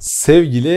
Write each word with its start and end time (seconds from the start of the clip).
Sevgili 0.00 0.74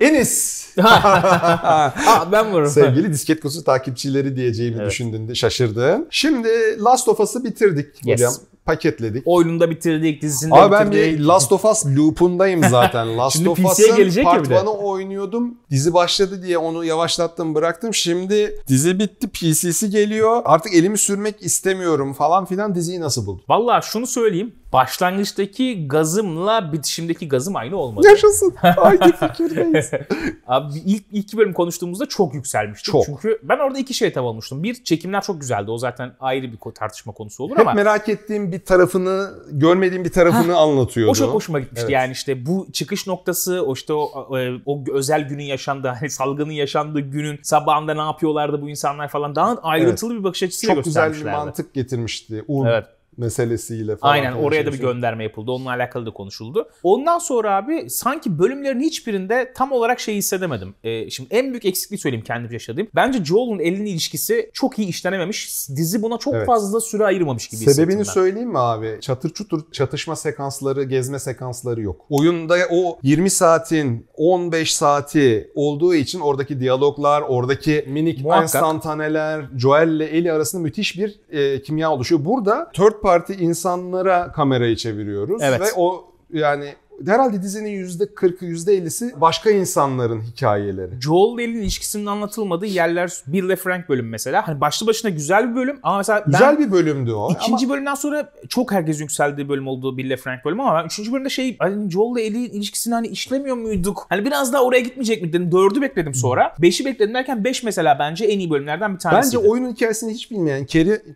Enis. 0.00 0.66
Ha, 0.80 1.94
ben 2.32 2.52
varım. 2.54 2.70
Sevgili 2.70 3.12
disket 3.12 3.40
kutusu 3.40 3.64
takipçileri 3.64 4.36
diyeceğimi 4.36 4.76
Evet. 4.80 4.90
düşündün 4.90 5.28
de 5.28 5.34
şaşırdın. 5.34 6.06
Şimdi 6.10 6.48
Last 6.84 7.08
of 7.08 7.20
Us'ı 7.20 7.44
bitirdik 7.44 7.86
Yes. 8.06 8.20
hocam. 8.20 8.32
Paketledik. 8.64 9.22
Oyununu 9.26 9.60
da 9.60 9.70
bitirdik, 9.70 10.22
dizisini 10.22 10.50
de 10.50 10.54
Abi 10.54 10.72
ben 10.72 10.90
bitirdik. 10.90 11.18
bir 11.18 11.24
Last 11.24 11.52
of 11.52 11.64
Us 11.64 11.86
loop'undayım 11.86 12.62
zaten. 12.70 13.16
Last 13.18 13.36
Şimdi 13.36 13.48
of 13.48 13.58
Us'ın 13.58 14.22
part 14.24 14.44
bir 14.44 14.50
de. 14.50 14.54
1'ı 14.54 14.70
oynuyordum. 14.70 15.54
Dizi 15.70 15.94
başladı 15.94 16.42
diye 16.42 16.58
onu 16.58 16.84
yavaşlattım 16.84 17.54
bıraktım. 17.54 17.94
Şimdi 17.94 18.62
dizi 18.68 18.98
bitti 18.98 19.28
PC'si 19.28 19.90
geliyor. 19.90 20.42
Artık 20.44 20.74
elimi 20.74 20.98
sürmek 20.98 21.42
istemiyorum 21.42 22.12
falan 22.12 22.44
filan 22.44 22.74
diziyi 22.74 23.00
nasıl 23.00 23.26
buldun? 23.26 23.42
Vallahi 23.48 23.86
şunu 23.86 24.06
söyleyeyim. 24.06 24.54
Başlangıçtaki 24.72 25.88
gazımla 25.88 26.72
bitişimdeki 26.72 27.28
gazım 27.28 27.56
aynı 27.56 27.76
olmadı. 27.76 28.06
Yaşasın. 28.06 28.54
Aynı 28.76 29.12
fikirdeyiz. 29.12 29.90
Abi 30.46 30.78
ilk 30.86 31.04
iki 31.12 31.36
bölüm 31.36 31.52
konuştuğumuzda 31.52 32.06
çok 32.06 32.34
yükselmiştim. 32.34 32.92
Çok. 32.92 33.04
Çünkü 33.06 33.38
ben 33.42 33.58
orada 33.58 33.78
iki 33.78 33.94
şey 33.94 34.12
tav 34.12 34.24
almıştım. 34.24 34.62
Bir 34.62 34.84
çekimler 34.84 35.22
çok 35.22 35.40
güzeldi. 35.40 35.70
O 35.70 35.78
zaten 35.78 36.12
ayrı 36.20 36.52
bir 36.52 36.58
tartışma 36.74 37.12
konusu 37.12 37.44
olur 37.44 37.52
Hep 37.52 37.60
ama 37.60 37.72
merak 37.72 38.08
ettiğim 38.08 38.52
bir 38.52 38.64
tarafını, 38.64 39.30
görmediğim 39.50 40.04
bir 40.04 40.12
tarafını 40.12 40.56
anlatıyordu. 40.56 41.10
o 41.10 41.14
çok 41.14 41.34
hoşuma 41.34 41.60
gitmişti. 41.60 41.84
Evet. 41.84 41.92
Yani 41.92 42.12
işte 42.12 42.46
bu 42.46 42.66
çıkış 42.72 43.06
noktası, 43.06 43.62
o 43.62 43.72
işte 43.72 43.92
o, 43.92 44.38
e, 44.38 44.50
o 44.66 44.84
özel 44.92 45.28
günün 45.28 45.44
yaşandığı, 45.44 45.88
hani 45.88 46.10
salgının 46.10 46.52
yaşandığı 46.52 47.00
günün 47.00 47.38
sabahında 47.42 47.94
ne 47.94 48.00
yapıyorlardı 48.00 48.62
bu 48.62 48.68
insanlar 48.68 49.08
falan 49.08 49.36
daha 49.36 49.56
ayrıntılı 49.62 50.18
bir 50.18 50.24
bakış 50.24 50.42
açısıyla 50.42 50.74
Çok 50.74 50.84
güzel 50.84 51.02
bir 51.02 51.08
göstermişlerdi. 51.08 51.46
mantık 51.46 51.74
getirmişti. 51.74 52.44
Un 52.48 52.66
Evet. 52.66 52.99
Meselesiyle 53.20 53.96
falan. 53.96 54.12
Aynen 54.12 54.32
filan 54.32 54.44
oraya 54.44 54.66
da 54.66 54.72
bir 54.72 54.76
şey. 54.76 54.86
gönderme 54.86 55.24
yapıldı. 55.24 55.50
Onunla 55.50 55.70
alakalı 55.70 56.06
da 56.06 56.10
konuşuldu. 56.10 56.68
Ondan 56.82 57.18
sonra 57.18 57.56
abi 57.56 57.90
sanki 57.90 58.38
bölümlerin 58.38 58.80
hiçbirinde 58.80 59.52
tam 59.56 59.72
olarak 59.72 60.00
şey 60.00 60.16
hissedemedim. 60.16 60.74
Ee, 60.84 61.10
şimdi 61.10 61.34
en 61.34 61.50
büyük 61.50 61.64
eksikliği 61.64 61.98
söyleyeyim 61.98 62.24
kendim 62.24 62.52
yaşadığım. 62.52 62.88
Bence 62.94 63.24
Joel'un 63.24 63.58
elinin 63.58 63.86
ilişkisi 63.86 64.50
çok 64.52 64.78
iyi 64.78 64.88
işlenememiş. 64.88 65.68
Dizi 65.68 66.02
buna 66.02 66.18
çok 66.18 66.34
Evet. 66.34 66.46
fazla 66.46 66.80
süre 66.80 67.04
ayırmamış 67.04 67.48
gibi 67.48 67.60
Sebebini 67.60 67.80
hissettim 67.80 67.98
ben. 67.98 68.12
söyleyeyim 68.12 68.48
mi 68.50 68.58
abi? 68.58 68.98
Çatır 69.00 69.30
çutur 69.30 69.72
çatışma 69.72 70.16
sekansları, 70.16 70.82
gezme 70.84 71.18
sekansları 71.18 71.82
yok. 71.82 72.06
Oyunda 72.10 72.56
o 72.70 72.98
20 73.02 73.30
saatin 73.30 74.06
15 74.16 74.74
saati 74.74 75.50
olduğu 75.54 75.94
için 75.94 76.20
oradaki 76.20 76.60
diyaloglar, 76.60 77.22
oradaki 77.28 77.84
minik 77.88 78.20
Muhakkak. 78.24 78.42
enstantaneler, 78.42 79.44
Joel 79.56 79.88
ile 79.88 80.04
Ellie 80.06 80.32
arasında 80.32 80.62
müthiş 80.62 80.98
bir 80.98 81.20
e, 81.30 81.62
kimya 81.62 81.92
oluşuyor. 81.92 82.24
Burada 82.24 82.70
third 82.74 83.00
party 83.02 83.09
insanlara 83.34 84.32
kamerayı 84.32 84.76
çeviriyoruz 84.76 85.42
Evet. 85.42 85.60
ve 85.60 85.64
o 85.76 86.04
yani 86.32 86.74
herhalde 87.06 87.42
dizinin 87.42 87.84
%40'ı 87.84 88.46
%50'si 88.46 89.20
başka 89.20 89.50
insanların 89.50 90.20
hikayeleri. 90.20 91.00
Joel 91.00 91.34
ile 91.34 91.42
Ellie'nin 91.44 91.62
ilişkisinin 91.62 92.06
anlatılmadığı 92.06 92.66
yerler 92.66 93.12
Bill 93.26 93.44
ile 93.44 93.56
Frank 93.56 93.88
bölüm 93.88 94.08
mesela. 94.08 94.48
Hani 94.48 94.60
başlı 94.60 94.86
başına 94.86 95.10
güzel 95.10 95.50
bir 95.50 95.56
bölüm 95.56 95.78
ama 95.82 95.98
mesela 95.98 96.24
ben 96.26 96.32
Güzel 96.32 96.58
bir 96.58 96.72
bölümdü 96.72 97.12
o. 97.12 97.32
İkinci 97.32 97.66
ama 97.66 97.74
bölümden 97.74 97.94
sonra 97.94 98.32
çok 98.48 98.72
herkes 98.72 99.00
yükseldiği 99.00 99.48
bölüm 99.48 99.68
oldu 99.68 99.96
Bill 99.96 100.04
ile 100.04 100.16
Frank 100.16 100.44
bölümü 100.44 100.62
ama 100.62 100.80
ben 100.80 100.86
üçüncü 100.86 101.12
bölümde 101.12 101.28
şey 101.28 101.56
hani 101.58 101.90
Joel 101.90 102.20
ile 102.20 102.26
Ellie 102.26 102.46
ilişkisini 102.46 102.94
hani 102.94 103.06
işlemiyor 103.06 103.56
muyduk? 103.56 104.06
Hani 104.08 104.24
biraz 104.24 104.52
daha 104.52 104.62
oraya 104.62 104.80
gitmeyecek 104.80 105.22
mi 105.22 105.28
dedim. 105.32 105.52
Dördü 105.52 105.80
bekledim 105.80 106.14
sonra. 106.14 106.54
Beşi 106.58 106.84
bekledim 106.84 107.14
derken 107.14 107.44
beş 107.44 107.62
mesela 107.62 107.96
bence 107.98 108.24
en 108.24 108.38
iyi 108.38 108.50
bölümlerden 108.50 108.94
bir 108.94 108.98
tanesi. 108.98 109.36
Bence 109.36 109.48
oyunun 109.48 109.72
hikayesini 109.72 110.12
hiç 110.12 110.30
bilmeyen 110.30 110.66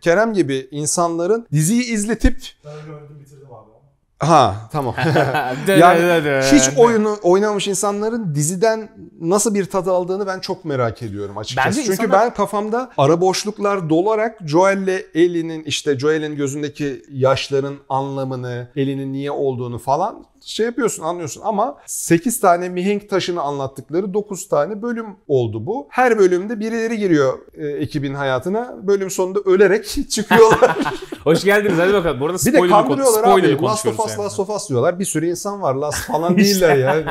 Kerem 0.01 0.33
gibi 0.33 0.67
insanların 0.71 1.47
diziyi 1.51 1.83
izletip 1.83 2.37
Ben 2.65 2.85
gördüm 2.85 3.17
bitirdim 3.21 3.47
abi. 3.53 3.69
Ha 4.19 4.55
tamam. 4.71 4.95
yani 5.67 6.41
hiç 6.41 6.77
oyunu 6.77 7.17
oynamamış 7.23 7.67
insanların 7.67 8.35
diziden 8.35 8.89
nasıl 9.21 9.55
bir 9.55 9.65
tat 9.65 9.87
aldığını 9.87 10.27
ben 10.27 10.39
çok 10.39 10.65
merak 10.65 11.01
ediyorum 11.01 11.37
açıkçası. 11.37 11.67
Bence 11.67 11.81
Çünkü 11.83 12.03
insanlar- 12.03 12.25
ben 12.25 12.33
kafamda 12.33 12.91
ara 12.97 13.21
boşluklar 13.21 13.89
dolarak 13.89 14.39
Joel'le 14.45 15.05
Ellie'nin 15.15 15.63
işte 15.63 15.99
Joel'in 15.99 16.35
gözündeki 16.35 17.05
yaşların 17.11 17.75
anlamını, 17.89 18.67
Ellie'nin 18.75 19.13
niye 19.13 19.31
olduğunu 19.31 19.79
falan 19.79 20.25
şey 20.45 20.65
yapıyorsun 20.65 21.03
anlıyorsun 21.03 21.41
ama 21.45 21.77
8 21.85 22.39
tane 22.39 22.69
mihenk 22.69 23.09
taşını 23.09 23.41
anlattıkları 23.41 24.13
9 24.13 24.47
tane 24.47 24.81
bölüm 24.81 25.05
oldu 25.27 25.65
bu. 25.65 25.87
Her 25.89 26.17
bölümde 26.19 26.59
birileri 26.59 26.97
giriyor 26.97 27.39
e, 27.57 27.67
ekibin 27.67 28.13
hayatına. 28.13 28.75
Bölüm 28.83 29.09
sonunda 29.09 29.39
ölerek 29.39 29.85
çıkıyorlar. 30.09 30.77
Hoş 31.23 31.43
geldiniz 31.43 31.77
hadi 31.79 31.93
bakalım. 31.93 32.19
Bu 32.19 32.25
arada 32.25 32.37
Bir 32.45 32.53
de 32.53 32.67
kandırıyorlar 32.67 33.23
abi. 33.23 33.61
Last 33.61 33.85
of 33.85 33.99
Us, 33.99 34.09
yani. 34.11 34.23
Last 34.23 34.39
of 34.39 34.49
Us 34.49 34.69
diyorlar. 34.69 34.99
Bir 34.99 35.05
sürü 35.05 35.29
insan 35.29 35.61
var. 35.61 35.75
Last 35.75 36.07
falan 36.07 36.37
değiller 36.37 36.75
yani. 36.77 37.05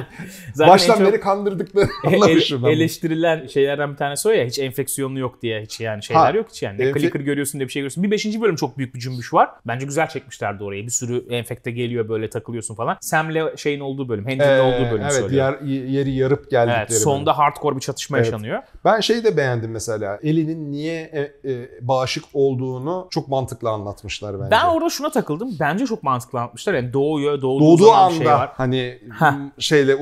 Zaten 0.55 0.73
Baştan 0.73 0.95
çok 0.99 1.07
beri 1.07 1.21
kandırdıklarını 1.21 1.91
ele- 2.05 2.17
anlamışım 2.17 2.63
ben. 2.63 2.69
eleştirilen 2.69 3.47
şeylerden 3.47 3.93
bir 3.93 3.97
tanesi 3.97 4.29
o 4.29 4.33
ya 4.33 4.45
hiç 4.47 4.59
enfeksiyonlu 4.59 5.19
yok 5.19 5.43
diye 5.43 5.63
hiç 5.63 5.81
yani 5.81 6.03
şeyler 6.03 6.21
Ha, 6.21 6.31
yok 6.31 6.47
hiç 6.51 6.63
yani. 6.63 6.79
Ne 6.79 6.85
enfe- 6.85 6.99
clicker 7.01 7.21
görüyorsun 7.21 7.59
diye 7.61 7.67
bir 7.69 7.73
şey 7.73 7.81
görüyorsun. 7.81 8.03
Bir 8.03 8.11
beşinci 8.11 8.41
bölüm 8.43 8.57
çok 8.57 8.79
büyük 8.79 8.95
bir 8.95 9.01
cümbüş 9.01 9.35
var. 9.35 9.51
Bence 9.67 9.87
güzel 9.87 10.09
çekmişlerdi 10.09 10.65
orayı. 10.65 10.87
Bir 10.87 10.91
sürü 10.91 11.25
enfekte 11.35 11.71
geliyor 11.71 12.09
böyle 12.09 12.31
takılıyorsun 12.31 12.75
falan. 12.75 12.97
Sam'le 13.33 13.57
şeyin 13.57 13.81
olduğu 13.81 14.09
bölüm. 14.09 14.27
Henry'nin 14.27 14.45
Ee, 14.49 14.61
olduğu 14.61 14.91
bölüm 14.93 15.03
evet 15.03 15.13
söylüyorum. 15.13 15.67
yer, 15.67 15.79
yeri 15.85 16.11
yarıp 16.11 16.51
geldikleri 16.51 16.79
Evet, 16.79 16.91
bölüm. 16.91 17.01
sonda 17.01 17.39
hardcore 17.39 17.77
bir 17.77 17.81
çatışma 17.81 18.17
Evet. 18.19 18.27
yaşanıyor. 18.27 18.63
Ben 18.85 19.01
şeyi 19.01 19.25
de 19.25 19.37
beğendim 19.37 19.71
mesela. 19.71 20.19
Ellie'nin 20.23 20.73
niye 20.73 21.01
e, 21.45 21.51
e, 21.53 21.69
bağışık 21.81 22.25
olduğunu 22.35 23.07
çok 23.11 23.29
mantıklı 23.29 23.71
anlatmışlar 23.71 24.41
bence. 24.41 24.51
Ben 24.51 24.65
orada 24.65 24.91
şuna 24.91 25.11
takıldım. 25.11 25.57
Bence 25.61 25.87
çok 25.87 26.03
mantıklı 26.03 26.39
anlatmışlar. 26.39 26.75
Yani 26.75 26.93
doğuyor, 26.93 27.43
doğduğu, 27.43 27.65
Doğduğu 27.65 27.85
zaman 27.85 27.99
anda 28.03 28.11
bir 28.15 28.19
şey 28.19 28.27
var. 28.27 28.51
hani 28.55 28.99
Heh. 29.19 29.33
şeyle 29.59 29.93
e, 29.93 29.97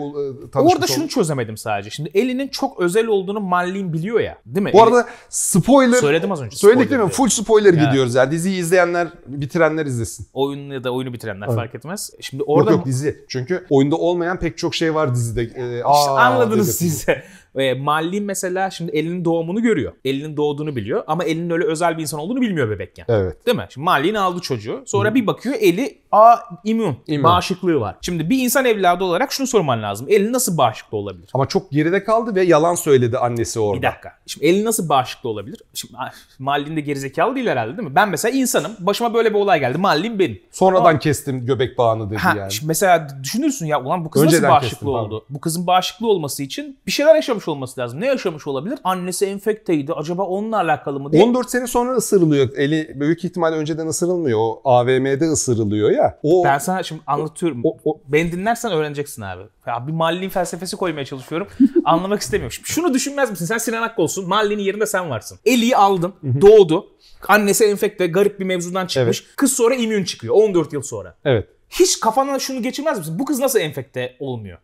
tanışmış 0.52 0.74
Orada 0.74 0.86
şunu 0.86 1.08
çözemedim 1.08 1.56
sadece. 1.56 1.90
Şimdi 1.90 2.10
Ellie'nin 2.14 2.48
çok 2.48 2.80
özel 2.80 3.06
olduğunu 3.06 3.40
Marlene 3.40 3.92
biliyor 3.92 4.20
ya. 4.20 4.38
Değil 4.46 4.64
mi? 4.64 4.70
Bu 4.74 4.82
arada 4.82 5.06
spoiler 5.28 5.96
Söyledim 5.96 6.32
az 6.32 6.42
önce, 6.42 6.56
Söyledik 6.56 6.90
değil 6.90 7.02
mi? 7.02 7.08
Full 7.08 7.28
spoiler 7.28 7.74
Evet. 7.74 7.86
gidiyoruz 7.86 8.14
yani. 8.14 8.30
Diziyi 8.30 8.60
izleyenler, 8.60 9.08
bitirenler 9.26 9.86
izlesin. 9.86 10.26
oyunu 10.32 10.74
ya 10.74 10.84
da 10.84 10.90
oyunu 10.92 11.12
bitirenler 11.12 11.46
Evet. 11.46 11.56
fark 11.56 11.74
etmez. 11.74 12.10
Şimdi 12.20 12.42
orada 12.42 12.70
yok 12.70 12.78
yok 12.78 12.86
dizi. 12.86 13.11
Çünkü 13.28 13.66
oyunda 13.70 13.96
olmayan 13.96 14.38
pek 14.38 14.58
çok 14.58 14.74
şey 14.74 14.94
var 14.94 15.14
dizide. 15.14 15.42
Ee, 15.42 15.76
İşte 15.76 15.84
aa, 15.84 16.18
anladınız 16.18 16.76
siz. 16.76 17.06
E, 17.58 17.74
Marlene 17.74 18.24
mesela 18.24 18.70
şimdi 18.70 18.92
Ellie'nin 18.92 19.24
doğumunu 19.24 19.62
görüyor. 19.62 19.92
Ellie'nin 20.04 20.36
doğduğunu 20.36 20.76
biliyor 20.76 21.04
ama 21.06 21.24
Ellie'nin 21.24 21.50
öyle 21.50 21.64
özel 21.64 21.96
bir 21.96 22.02
insan 22.02 22.20
olduğunu 22.20 22.40
bilmiyor 22.40 22.70
bebekken. 22.70 23.04
Evet. 23.08 23.46
Değil 23.46 23.56
mi? 23.56 23.66
Şimdi 23.70 23.84
Marlene 23.84 24.18
aldı 24.18 24.40
çocuğu. 24.40 24.82
Sonra 24.86 25.14
bir 25.14 25.26
bakıyor 25.26 25.54
Ellie 25.60 25.94
a 26.12 26.36
immün. 26.64 26.96
İmmün. 27.06 27.24
Bağışıklığı 27.24 27.80
var. 27.80 27.96
Şimdi 28.00 28.30
bir 28.30 28.38
insan 28.38 28.64
evladı 28.64 29.04
olarak 29.04 29.32
şunu 29.32 29.46
sorman 29.46 29.82
lazım. 29.82 30.06
Ellie 30.10 30.32
nasıl 30.32 30.58
bağışıklı 30.58 30.96
olabilir? 30.96 31.30
Ama 31.34 31.48
çok 31.48 31.70
geride 31.70 32.04
kaldı 32.04 32.34
ve 32.34 32.42
yalan 32.42 32.74
söyledi 32.74 33.18
annesi 33.18 33.60
orada. 33.60 33.82
Bir 33.82 33.86
dakika. 33.86 34.12
Şimdi 34.26 34.46
Ellie 34.46 34.64
nasıl 34.64 34.88
bağışıklı 34.88 35.28
olabilir? 35.28 35.60
Şimdi 35.74 35.94
ah, 35.98 36.12
Marlene 36.38 36.76
de 36.76 36.80
gerizekalı 36.80 37.34
değil 37.34 37.46
herhalde 37.46 37.76
değil 37.76 37.88
mi? 37.88 37.94
Ben 37.94 38.08
mesela 38.08 38.36
insanım. 38.36 38.72
Başıma 38.78 39.14
böyle 39.14 39.30
bir 39.30 39.38
olay 39.38 39.60
geldi. 39.60 39.78
Marlene 39.78 40.18
benim. 40.18 40.40
Sonradan 40.50 40.80
Ama- 40.90 40.98
kestim 40.98 41.46
göbek 41.46 41.78
bağını 41.78 42.10
dedi 42.10 42.18
Ha, 42.18 42.34
yani. 42.38 42.52
mesela 42.64 43.08
düşünürsün 43.22 43.66
ya 43.66 43.82
ulan 43.82 44.04
bu 44.04 44.10
kız 44.10 44.22
Önceden 44.22 44.42
nasıl 44.42 44.52
bağışıklı 44.52 44.70
kestim, 44.70 44.88
oldu? 44.88 45.24
Bu 45.30 45.40
kızın 45.40 45.66
bağışıklı 45.66 46.06
olması 46.06 46.42
için 46.42 46.78
bir 46.86 46.92
şeyler 46.92 47.14
yaşamış 47.14 47.41
olması 47.48 47.80
lazım. 47.80 48.00
Ne 48.00 48.06
yaşamış 48.06 48.46
olabilir? 48.46 48.78
Annesi 48.84 49.26
enfekteydi. 49.26 49.92
Acaba 49.92 50.22
onunla 50.22 50.56
alakalı 50.56 51.00
mı 51.00 51.12
diye. 51.12 51.24
14 51.24 51.50
sene 51.50 51.66
sonra 51.66 51.92
ısırılıyor. 51.92 52.48
Eli 52.56 53.00
büyük 53.00 53.24
ihtimalle 53.24 53.56
önceden 53.56 53.86
ısırılmıyor. 53.86 54.38
O 54.40 54.60
AVM'de 54.64 55.24
ısırılıyor 55.24 55.90
ya. 55.90 56.18
O 56.22 56.44
Ben 56.44 56.58
sana 56.58 56.82
şimdi 56.82 57.02
anlatıyorum. 57.06 57.60
o, 57.64 57.76
o 57.84 58.00
Beni 58.08 58.32
dinlersen 58.32 58.72
öğreneceksin 58.72 59.22
abi. 59.22 59.42
Ya 59.66 59.86
bir 59.86 59.92
Marlene 59.92 60.28
felsefesi 60.28 60.76
koymaya 60.76 61.04
çalışıyorum. 61.04 61.48
Anlamak 61.84 62.20
istemiyorum. 62.20 62.52
Şimdi 62.52 62.68
şunu 62.68 62.94
düşünmez 62.94 63.30
misin? 63.30 63.44
Sen 63.46 63.58
Sinan 63.58 63.82
Akkol'sun. 63.82 64.28
Marlene'in 64.28 64.64
yerinde 64.64 64.86
sen 64.86 65.10
varsın. 65.10 65.38
Ellie'yi 65.44 65.76
aldın. 65.76 66.14
doğdu. 66.40 66.86
Annesi 67.28 67.64
enfekte. 67.64 68.06
Garip 68.06 68.40
bir 68.40 68.44
mevzudan 68.44 68.86
çıkmış. 68.86 69.24
Kız 69.36 69.52
sonra 69.52 69.74
immün 69.74 70.04
çıkıyor. 70.04 70.34
14 70.34 70.72
yıl 70.72 70.82
sonra. 70.82 71.14
evet. 71.24 71.48
Hiç 71.70 72.00
kafana 72.00 72.38
şunu 72.38 72.62
geçirmez 72.62 72.98
misin? 72.98 73.18
Bu 73.18 73.24
kız 73.24 73.38
nasıl 73.38 73.58
enfekte 73.58 74.16
olmuyor? 74.20 74.58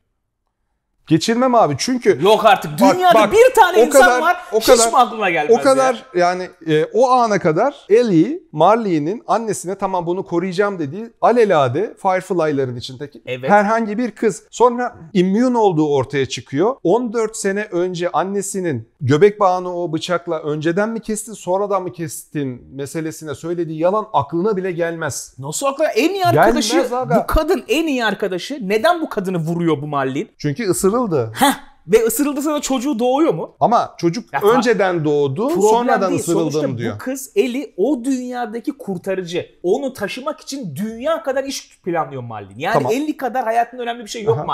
Geçirmem 1.09 1.55
abi 1.55 1.75
çünkü 1.79 2.19
Yok 2.23 2.45
artık. 2.45 2.71
Dünyada 2.79 3.15
bak, 3.15 3.33
bir 3.33 3.55
tane 3.55 3.79
o 3.79 3.87
insan 3.87 4.01
kadar- 4.03 4.21
var. 4.21 4.37
o 4.53 4.61
hiç 4.61 4.67
kadar- 4.67 4.91
mi 4.93 4.97
aklına 4.99 5.31
gelmez 5.31 5.57
o 5.59 5.63
kadar 5.63 5.95
ya? 5.95 6.01
yani 6.29 6.49
e, 6.67 6.85
o 6.85 7.11
ana 7.11 7.39
kadar 7.39 7.87
Ellie 7.89 8.41
Marley'nin 8.53 9.23
annesine 9.27 9.75
tamam 9.75 10.07
bunu 10.07 10.25
koruyacağım 10.27 10.79
dediği 10.79 11.11
alelade 11.21 11.95
Firefly'ların 12.03 12.77
içindeki 12.77 13.23
Evet. 13.27 13.51
herhangi 13.51 13.99
bir 13.99 14.11
kız. 14.11 14.43
Sonra 14.51 14.97
immün 15.13 15.55
olduğu 15.55 15.95
ortaya 15.95 16.27
çıkıyor. 16.27 16.77
14 16.83 17.37
sene 17.37 17.63
önce 17.71 18.11
annesinin 18.11 18.89
göbek 19.01 19.41
bağını 19.41 19.77
o 19.83 19.93
bıçakla 19.93 20.39
önceden 20.43 20.89
mi 20.89 21.01
kestin 21.01 21.33
sonradan 21.33 21.83
mı 21.83 21.93
kestin 21.93 22.63
meselesine 22.75 23.35
söylediği 23.35 23.79
yalan 23.79 24.07
aklına 24.13 24.57
bile 24.57 24.73
gelmez. 24.73 25.35
Nasıl 25.39 25.67
akla 25.67 25.87
en 25.87 26.15
iyi 26.15 26.25
arkadaşı 26.27 26.87
bu 26.91 27.27
kadın 27.27 27.65
en 27.69 27.87
iyi 27.87 28.05
arkadaşı 28.05 28.59
neden 28.63 29.01
bu 29.01 29.09
kadını 29.09 29.39
vuruyor 29.39 29.83
bu 29.83 29.87
Marlene? 29.87 30.27
Çünkü 30.39 30.65
ısırıldı. 30.99 31.33
Heh 31.35 31.55
Ve 31.87 32.05
ısırıldıysa 32.07 32.55
da 32.55 32.61
çocuğu 32.61 32.99
doğuyor 32.99 33.35
mu? 33.35 33.57
Ama 33.61 33.95
çocuk 33.99 34.33
Ya 34.33 34.41
önceden 34.41 35.05
doğdu, 35.05 35.49
Problem 35.49 35.63
sonradan 35.63 36.11
değil. 36.11 36.23
Sonuçta 36.23 36.49
ısırıldım 36.49 36.79
diyor. 36.79 36.95
bu 36.95 36.99
kız 36.99 37.33
Eli 37.37 37.75
o 37.77 38.05
dünyadaki 38.05 38.73
kurtarıcı. 38.73 39.47
Onu 39.63 39.93
taşımak 39.93 40.41
için 40.41 40.77
dünya 40.77 41.23
kadar 41.23 41.45
iş 41.45 41.81
planlıyor 41.81 42.23
Marlin. 42.23 42.59
Yani 42.59 42.75
Tamam. 42.75 42.93
50 42.93 43.17
kadar 43.17 43.45
hayatında 43.45 43.83
önemli 43.83 44.05
bir 44.05 44.11
şey 44.11 44.23
yok 44.23 44.39
Aha. 44.39 44.45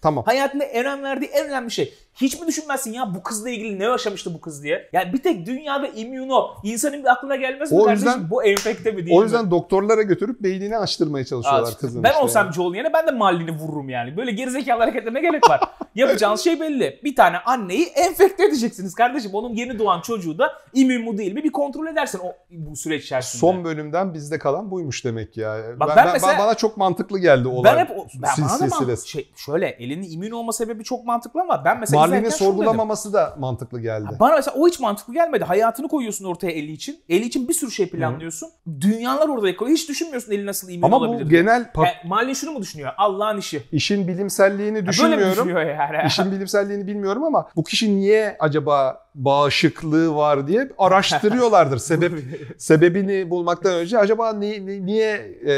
Tamam. 0.00 0.24
Hayatında 0.24 0.64
önem 0.64 1.02
verdiği 1.02 1.26
en 1.26 1.48
önemli 1.48 1.70
şey. 1.70 1.94
Hiç 2.20 2.40
mi 2.40 2.46
düşünmezsin 2.46 2.92
ya 2.92 3.14
bu 3.14 3.22
kızla 3.22 3.50
ilgili 3.50 3.78
ne 3.78 3.84
yaşamıştı 3.84 4.34
bu 4.34 4.40
kız 4.40 4.62
diye? 4.62 4.88
Yani 4.92 5.12
bir 5.12 5.22
tek 5.22 5.46
dünyada 5.46 5.86
immüno 5.88 6.46
insanın 6.62 7.00
bir 7.02 7.12
aklına 7.12 7.36
gelmez 7.36 7.72
mi 7.72 7.78
O 7.80 7.84
kardeşim? 7.84 8.08
yüzden- 8.08 8.30
bu 8.30 8.44
enfekte 8.44 8.90
mi 8.92 9.06
değil 9.06 9.16
O 9.16 9.20
mi? 9.20 9.24
yüzden 9.24 9.50
doktorlara 9.50 10.02
götürüp 10.02 10.40
beynini 10.42 10.78
açtırmaya 10.78 11.24
çalışıyorlar 11.24 11.72
Aa, 11.72 11.76
kızın. 11.76 12.02
Ben 12.02 12.10
işte 12.10 12.22
olsam 12.22 12.44
yani. 12.46 12.54
Joel'un 12.54 12.74
yerine 12.74 12.92
ben 12.92 13.06
de 13.06 13.10
Marlin'i 13.10 13.50
vururum 13.50 13.88
yani. 13.88 14.16
Böyle 14.16 14.30
gerizekalı 14.30 14.80
hareketlerine 14.80 15.20
gerek 15.20 15.50
var. 15.50 15.60
Yapacağınız 15.94 16.40
şey 16.40 16.60
belli. 16.60 17.00
Bir 17.04 17.16
tane 17.16 17.38
anneyi 17.38 17.84
enfekte 17.86 18.44
edeceksiniz 18.44 18.94
kardeşim. 18.94 19.30
Onun 19.34 19.54
yeni 19.54 19.78
doğan 19.78 20.00
çocuğu 20.00 20.38
da 20.38 20.52
immün 20.72 21.04
mu 21.04 21.18
değil 21.18 21.32
mi 21.32 21.44
bir 21.44 21.52
kontrol 21.52 21.86
edersin 21.86 22.20
o 22.24 22.32
bu 22.50 22.76
süreç 22.76 23.04
içerisinde. 23.04 23.40
Son 23.40 23.64
bölümden 23.64 24.14
bizde 24.14 24.38
kalan 24.38 24.70
buymuş 24.70 25.04
demek 25.04 25.36
ya. 25.36 25.56
Bak 25.80 25.88
ben, 25.88 25.96
ben 26.06 26.12
mesela- 26.12 26.38
bana 26.38 26.54
çok 26.54 26.76
mantıklı 26.76 27.18
geldi 27.18 27.48
olay. 27.48 27.74
ben 27.74 27.78
hep 27.80 27.88
ben 28.14 28.30
bana 28.38 28.48
da 28.48 28.58
man- 28.64 28.68
silsilesi. 28.68 29.08
şey, 29.08 29.30
şöyle 29.36 29.68
elinin 29.68 30.10
immün 30.10 30.30
olma 30.30 30.52
sebebi 30.52 30.84
çok 30.84 31.04
mantıklı 31.04 31.40
ama 31.40 31.64
ben 31.64 31.80
mesela 31.80 32.03
Dedim. 32.12 32.30
sorgulamaması 32.30 33.12
da 33.12 33.36
mantıklı 33.38 33.80
geldi. 33.80 34.08
Ya 34.12 34.20
Bana 34.20 34.34
mesela 34.36 34.56
o 34.56 34.68
hiç 34.68 34.80
mantıklı 34.80 35.12
gelmedi. 35.14 35.44
Hayatını 35.44 35.88
koyuyorsun 35.88 36.24
ortaya 36.24 36.50
Eli 36.50 36.72
için. 36.72 37.00
Eli 37.08 37.24
için 37.24 37.48
bir 37.48 37.54
sürü 37.54 37.70
şey 37.70 37.88
planlıyorsun. 37.90 38.48
Dünyalar 38.80 39.28
orada 39.28 39.48
yıkılıyor. 39.48 39.76
Hiç 39.76 39.88
düşünmüyorsun 39.88 40.32
Eli 40.32 40.46
nasıl 40.46 40.68
immün 40.68 40.82
Ama 40.86 40.96
olabilir. 40.96 41.26
bu 41.26 41.30
diye. 41.30 41.40
genel 41.42 41.62
pa- 41.62 41.86
Yani 41.86 41.94
Marlin 42.04 42.32
şunu 42.34 42.50
mu 42.52 42.60
düşünüyor? 42.62 42.92
Allah'ın 42.98 43.38
işi. 43.38 43.62
işin 43.72 44.08
bilimselliğini 44.08 44.64
Ya 44.66 44.72
Böyle 44.74 44.82
mi 44.86 44.88
düşünmüyorum. 44.88 45.32
düşünüyor 45.48 45.60
yani? 45.60 46.06
İşin 46.06 46.32
bilimselliğini 46.32 46.86
bilmiyorum 46.86 47.24
ama 47.24 47.48
bu 47.56 47.64
kişi 47.64 47.96
niye 47.96 48.36
acaba 48.40 49.03
bağışıklığı 49.14 50.14
var 50.16 50.46
diye 50.46 50.68
araştırıyorlardır. 50.78 51.78
Sebep 51.84 52.12
sebebini 52.58 53.30
bulmaktan 53.30 53.74
önce 53.74 53.98
acaba 53.98 54.32
ni- 54.32 54.66
ni- 54.66 54.86
niye 54.86 55.10
e, 55.46 55.50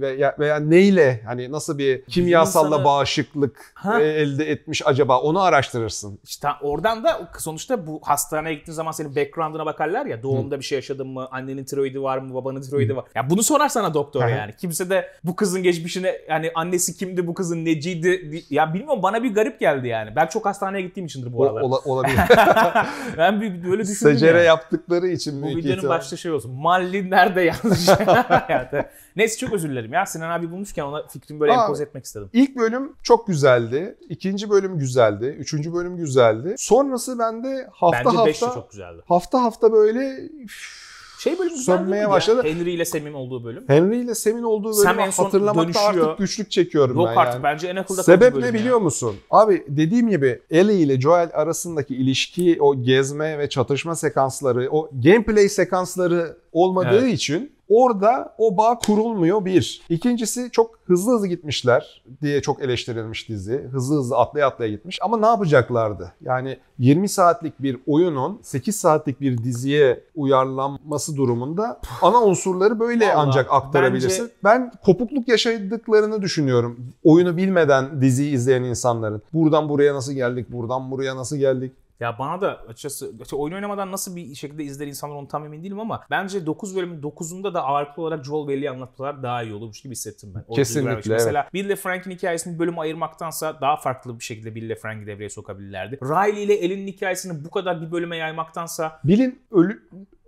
veya, 0.00 0.36
veya 0.38 0.56
neyle 0.60 1.20
hani 1.26 1.52
nasıl 1.52 1.78
bir 1.78 2.02
kimyasalla 2.04 2.76
insana- 2.76 2.84
bağışıklık 2.84 3.72
Ha. 3.74 4.00
e, 4.00 4.04
elde 4.04 4.50
etmiş 4.50 4.82
acaba 4.86 5.20
onu 5.20 5.42
araştırırsın. 5.42 6.18
İşte 6.24 6.48
oradan 6.62 7.04
da 7.04 7.28
sonuçta 7.38 7.86
bu 7.86 8.00
hastaneye 8.04 8.54
gittiğin 8.54 8.74
zaman 8.76 8.92
senin 8.92 9.16
background'ına 9.16 9.66
bakarlar 9.66 10.06
ya 10.06 10.22
doğumda 10.22 10.58
bir 10.58 10.64
şey 10.64 10.76
yaşadın 10.76 11.06
mı, 11.08 11.28
annenin 11.30 11.64
tiroidi 11.64 12.02
var 12.02 12.18
mı, 12.18 12.34
babanın 12.34 12.60
tiroidi 12.62 12.96
var. 12.96 13.04
Ya 13.14 13.30
bunu 13.30 13.42
sorar 13.42 13.68
sana 13.68 13.94
doktor 13.94 14.22
Hı 14.22 14.26
hı. 14.26 14.30
yani. 14.30 14.52
Kimse 14.60 14.90
de 14.90 15.08
bu 15.24 15.36
kızın 15.36 15.62
geçmişine 15.62 16.14
yani 16.28 16.50
annesi 16.54 16.96
kimdi, 16.96 17.26
bu 17.26 17.34
kızın 17.34 17.64
neciydi 17.64 18.32
di- 18.32 18.54
ya 18.54 18.74
bilmiyorum 18.74 19.02
bana 19.02 19.22
bir 19.22 19.34
garip 19.34 19.60
geldi 19.60 19.88
yani. 19.88 20.16
Ben 20.16 20.26
çok 20.26 20.46
hastaneye 20.46 20.82
gittiğim 20.82 21.06
içindir 21.06 21.32
bu 21.32 21.38
O, 21.38 21.44
aralar. 21.44 21.60
ola- 21.62 21.78
olabilir. 21.84 22.18
ben 23.18 23.40
bir 23.40 23.64
böyle 23.70 23.82
düşündüm 23.82 24.12
Secere 24.14 24.36
yani. 24.38 24.46
yaptıkları 24.46 25.08
için 25.08 25.42
Bu 25.42 25.46
videonun 25.46 25.76
ihtimal. 25.76 25.94
başta 25.96 26.16
şey 26.16 26.32
olsun. 26.32 26.52
Malli 26.52 27.10
nerede 27.10 27.40
yanlış? 27.40 27.88
Yani, 28.48 28.84
Neyse 29.16 29.38
çok 29.38 29.52
özür 29.52 29.70
dilerim 29.70 29.92
ya. 29.92 30.06
Sinan 30.06 30.30
abi 30.30 30.50
bulmuşken 30.50 30.82
ona 30.84 31.06
fikrimi 31.06 31.40
böyle 31.40 31.52
empoze 31.52 31.84
etmek 31.84 32.04
istedim. 32.04 32.30
İlk 32.32 32.56
bölüm 32.56 32.92
çok 33.02 33.26
güzeldi. 33.26 33.96
İkinci 34.08 34.50
bölüm 34.50 34.78
güzeldi. 34.78 35.26
Üçüncü 35.38 35.74
bölüm 35.74 35.96
güzeldi. 35.96 36.54
Sonrası 36.58 37.18
bende 37.18 37.68
hafta 37.72 38.04
Bence 38.04 38.26
5 38.26 38.42
de 38.42 38.46
hafta 38.46 38.60
çok 38.60 38.70
güzeldi. 38.70 39.02
hafta 39.08 39.42
hafta 39.42 39.72
böyle 39.72 40.16
üf, 40.44 40.83
Şey 41.24 41.38
bölüm 41.38 41.54
güzel 41.54 41.78
Sönmeye 41.78 42.10
başladı. 42.10 42.46
Ya? 42.46 42.54
Henry 42.54 42.70
ile 42.72 42.84
Sam'in 42.84 43.12
olduğu 43.12 43.44
bölüm. 43.44 43.64
Henry 43.66 43.98
ile 44.00 44.14
Sam'in 44.14 44.42
olduğu 44.42 44.72
Sam 44.72 44.92
bölümü 44.92 45.06
en 45.06 45.10
son 45.10 45.24
hatırlamakta 45.24 45.62
dönüşüyor. 45.64 46.06
artık 46.08 46.18
güçlük 46.18 46.50
çekiyorum 46.50 46.96
Yok 46.96 47.08
ben 47.10 47.16
artık 47.16 47.34
yani. 47.34 47.42
bence 47.42 47.68
en 47.68 47.76
akılda 47.76 48.02
Sebep 48.02 48.28
ne 48.28 48.34
bölüm 48.34 48.46
ya. 48.46 48.54
biliyor 48.54 48.78
musun? 48.78 49.16
Abi 49.30 49.64
dediğim 49.68 50.08
gibi 50.10 50.40
Ellie 50.50 50.74
ile 50.76 51.00
Joel 51.00 51.30
arasındaki 51.32 51.94
ilişki, 51.96 52.56
o 52.60 52.82
gezme 52.82 53.38
ve 53.38 53.48
çatışma 53.48 53.94
sekansları, 53.96 54.68
o 54.70 54.90
gameplay 55.04 55.48
sekansları 55.48 56.36
olmadığı 56.52 56.98
Evet. 57.02 57.14
için 57.14 57.52
orada 57.74 58.34
o 58.38 58.56
bağ 58.56 58.78
kurulmuyor 58.78 59.44
bir. 59.44 59.82
İkincisi 59.88 60.48
çok 60.52 60.78
hızlı 60.86 61.12
hızlı 61.14 61.26
gitmişler 61.26 62.04
diye 62.22 62.42
çok 62.42 62.62
eleştirilmiş 62.62 63.28
dizi. 63.28 63.68
Hızlı 63.72 63.96
hızlı 63.98 64.16
atlaya 64.16 64.46
atlaya 64.46 64.70
gitmiş. 64.70 64.98
Ama 65.02 65.16
ne 65.16 65.26
yapacaklardı? 65.26 66.12
Yani 66.20 66.58
20 66.78 67.08
saatlik 67.08 67.62
bir 67.62 67.78
oyunun 67.86 68.38
8 68.42 68.76
saatlik 68.76 69.20
bir 69.20 69.38
diziye 69.38 70.04
uyarlanması 70.16 71.16
durumunda 71.16 71.80
ana 72.02 72.22
unsurları 72.22 72.80
böyle 72.80 73.04
Vallahi 73.06 73.16
ancak 73.16 73.52
aktarabilirsin. 73.52 74.22
bence- 74.22 74.34
Ben 74.44 74.72
kopukluk 74.84 75.28
yaşadıklarını 75.28 76.22
düşünüyorum. 76.22 76.76
Oyunu 77.04 77.36
bilmeden 77.36 78.00
diziyi 78.00 78.34
izleyen 78.34 78.62
insanların. 78.62 79.22
Buradan 79.32 79.68
buraya 79.68 79.94
nasıl 79.94 80.12
geldik, 80.12 80.52
buradan 80.52 80.90
buraya 80.90 81.16
nasıl 81.16 81.36
geldik. 81.36 81.72
Ya 82.00 82.18
bana 82.18 82.40
da 82.40 82.60
açıkçası 82.68 83.12
işte 83.22 83.36
oyun 83.36 83.54
oynamadan 83.54 83.92
nasıl 83.92 84.16
bir 84.16 84.34
şekilde 84.34 84.64
izler 84.64 84.86
insanlar 84.86 85.14
onu 85.16 85.28
tam 85.28 85.44
emin 85.44 85.62
değilim 85.62 85.80
ama 85.80 86.04
bence 86.10 86.46
9 86.46 86.76
bölümün 86.76 87.02
9'unda 87.02 87.54
da 87.54 87.62
ağırlıklı 87.62 88.02
olarak 88.02 88.24
Joel 88.24 88.48
ve 88.48 88.52
Ellie'yi 88.52 88.70
anlatmalar 88.70 89.22
daha 89.22 89.42
iyi 89.42 89.54
olurmuş 89.54 89.82
gibi 89.82 89.92
hissettim 89.92 90.32
ben. 90.34 90.44
O 90.48 90.54
Kesinlikle, 90.54 91.00
için. 91.00 91.12
Mesela 91.12 91.48
Bill 91.54 91.64
ile 91.64 91.76
Frank'in 91.76 92.10
hikayesini 92.10 92.58
bölüm 92.58 92.78
ayırmaktansa 92.78 93.60
daha 93.60 93.76
farklı 93.76 94.18
bir 94.18 94.24
şekilde 94.24 94.54
Bill 94.54 94.62
ile 94.62 94.76
Frank'i 94.76 95.06
devreye 95.06 95.30
sokabilirlerdi. 95.30 95.98
Riley 96.02 96.44
ile 96.44 96.54
Ellie'nin 96.54 96.86
hikayesini 96.86 97.44
bu 97.44 97.50
kadar 97.50 97.82
bir 97.82 97.92
bölüme 97.92 98.16
yaymaktansa 98.16 99.00
Bill'in 99.04 99.42
ölü 99.52 99.82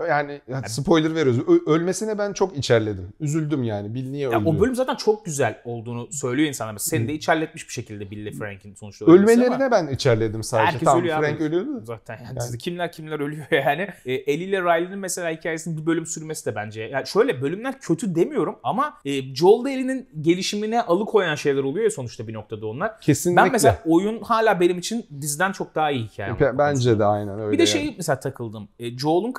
yani, 0.09 0.41
yani 0.49 0.69
spoiler 0.69 1.15
veriyoruz. 1.15 1.39
Ö- 1.49 1.73
ölmesine 1.73 2.19
ben 2.19 2.33
çok 2.33 2.57
içerledim. 2.59 3.09
Üzüldüm 3.21 3.65
yani. 3.65 3.95
Bill 3.95 4.11
niye 4.11 4.23
ya 4.23 4.41
öldü? 4.41 4.49
o 4.49 4.61
bölüm 4.61 4.75
zaten 4.75 4.95
çok 4.95 5.25
güzel 5.25 5.59
olduğunu 5.65 6.13
söylüyor 6.13 6.49
insanlar. 6.49 6.79
Seni 6.79 7.09
de 7.09 7.15
içerletmiş 7.15 7.69
bir 7.69 7.73
şekilde 7.73 8.11
Bill 8.11 8.19
ile 8.19 8.31
Frank'in 8.33 8.75
sonuçta 8.75 9.05
ölmesi 9.05 9.33
ama- 9.35 9.45
Ölmelerine 9.45 9.71
ben 9.71 9.87
içerledim 9.95 10.43
sadece. 10.43 10.67
Herkes 10.67 10.85
tamam 10.85 11.01
ölüyor 11.01 11.19
abi. 11.19 11.27
Frank 11.27 11.41
ölüyordu. 11.41 11.77
da. 11.81 11.85
Zaten 11.85 12.19
yani, 12.25 12.39
Yani. 12.39 12.59
kimler 12.59 12.93
kimler 12.93 13.21
ölüyor 13.21 13.47
yani. 13.51 13.89
E, 14.07 14.13
Ellie 14.15 14.45
ile 14.45 14.61
Riley'nin 14.63 14.99
mesela 14.99 15.31
hikayesinin 15.31 15.77
bir 15.81 15.87
bölüm 15.87 16.07
sürmesi 16.07 16.47
de 16.47 16.55
bence. 16.55 16.83
Yani 16.83 17.07
şöyle 17.07 17.43
bölümler 17.43 17.81
kötü 17.81 18.15
demiyorum 18.15 18.57
ama 18.63 18.95
e, 19.05 19.35
Joel'da 19.35 19.71
Ellie'nin 19.71 20.09
gelişimine 20.21 20.83
alıkoyan 20.83 21.35
şeyler 21.35 21.63
oluyor 21.63 21.85
ya 21.85 21.91
sonuçta 21.91 22.29
bir 22.29 22.35
noktada 22.35 22.67
onlar. 22.67 23.01
Kesinlikle. 23.01 23.43
Ben 23.43 23.53
mesela 23.53 23.79
oyun 23.87 24.21
hala 24.23 24.61
benim 24.61 24.79
için 24.79 25.07
diziden 25.21 25.53
çok 25.53 25.75
daha 25.75 25.91
iyi 25.91 26.05
hikaye. 26.07 26.29
Konusunda. 26.31 26.59
Bence 26.59 26.99
de 26.99 27.05
aynen 27.05 27.41
öyle. 27.41 27.53
Bir 27.53 27.59
de 27.59 27.63
yani. 27.63 27.69
şey 27.69 27.95
mesela 27.97 28.21
takıldım. 28.21 28.69
E, 28.79 28.99
Joel'un 28.99 29.33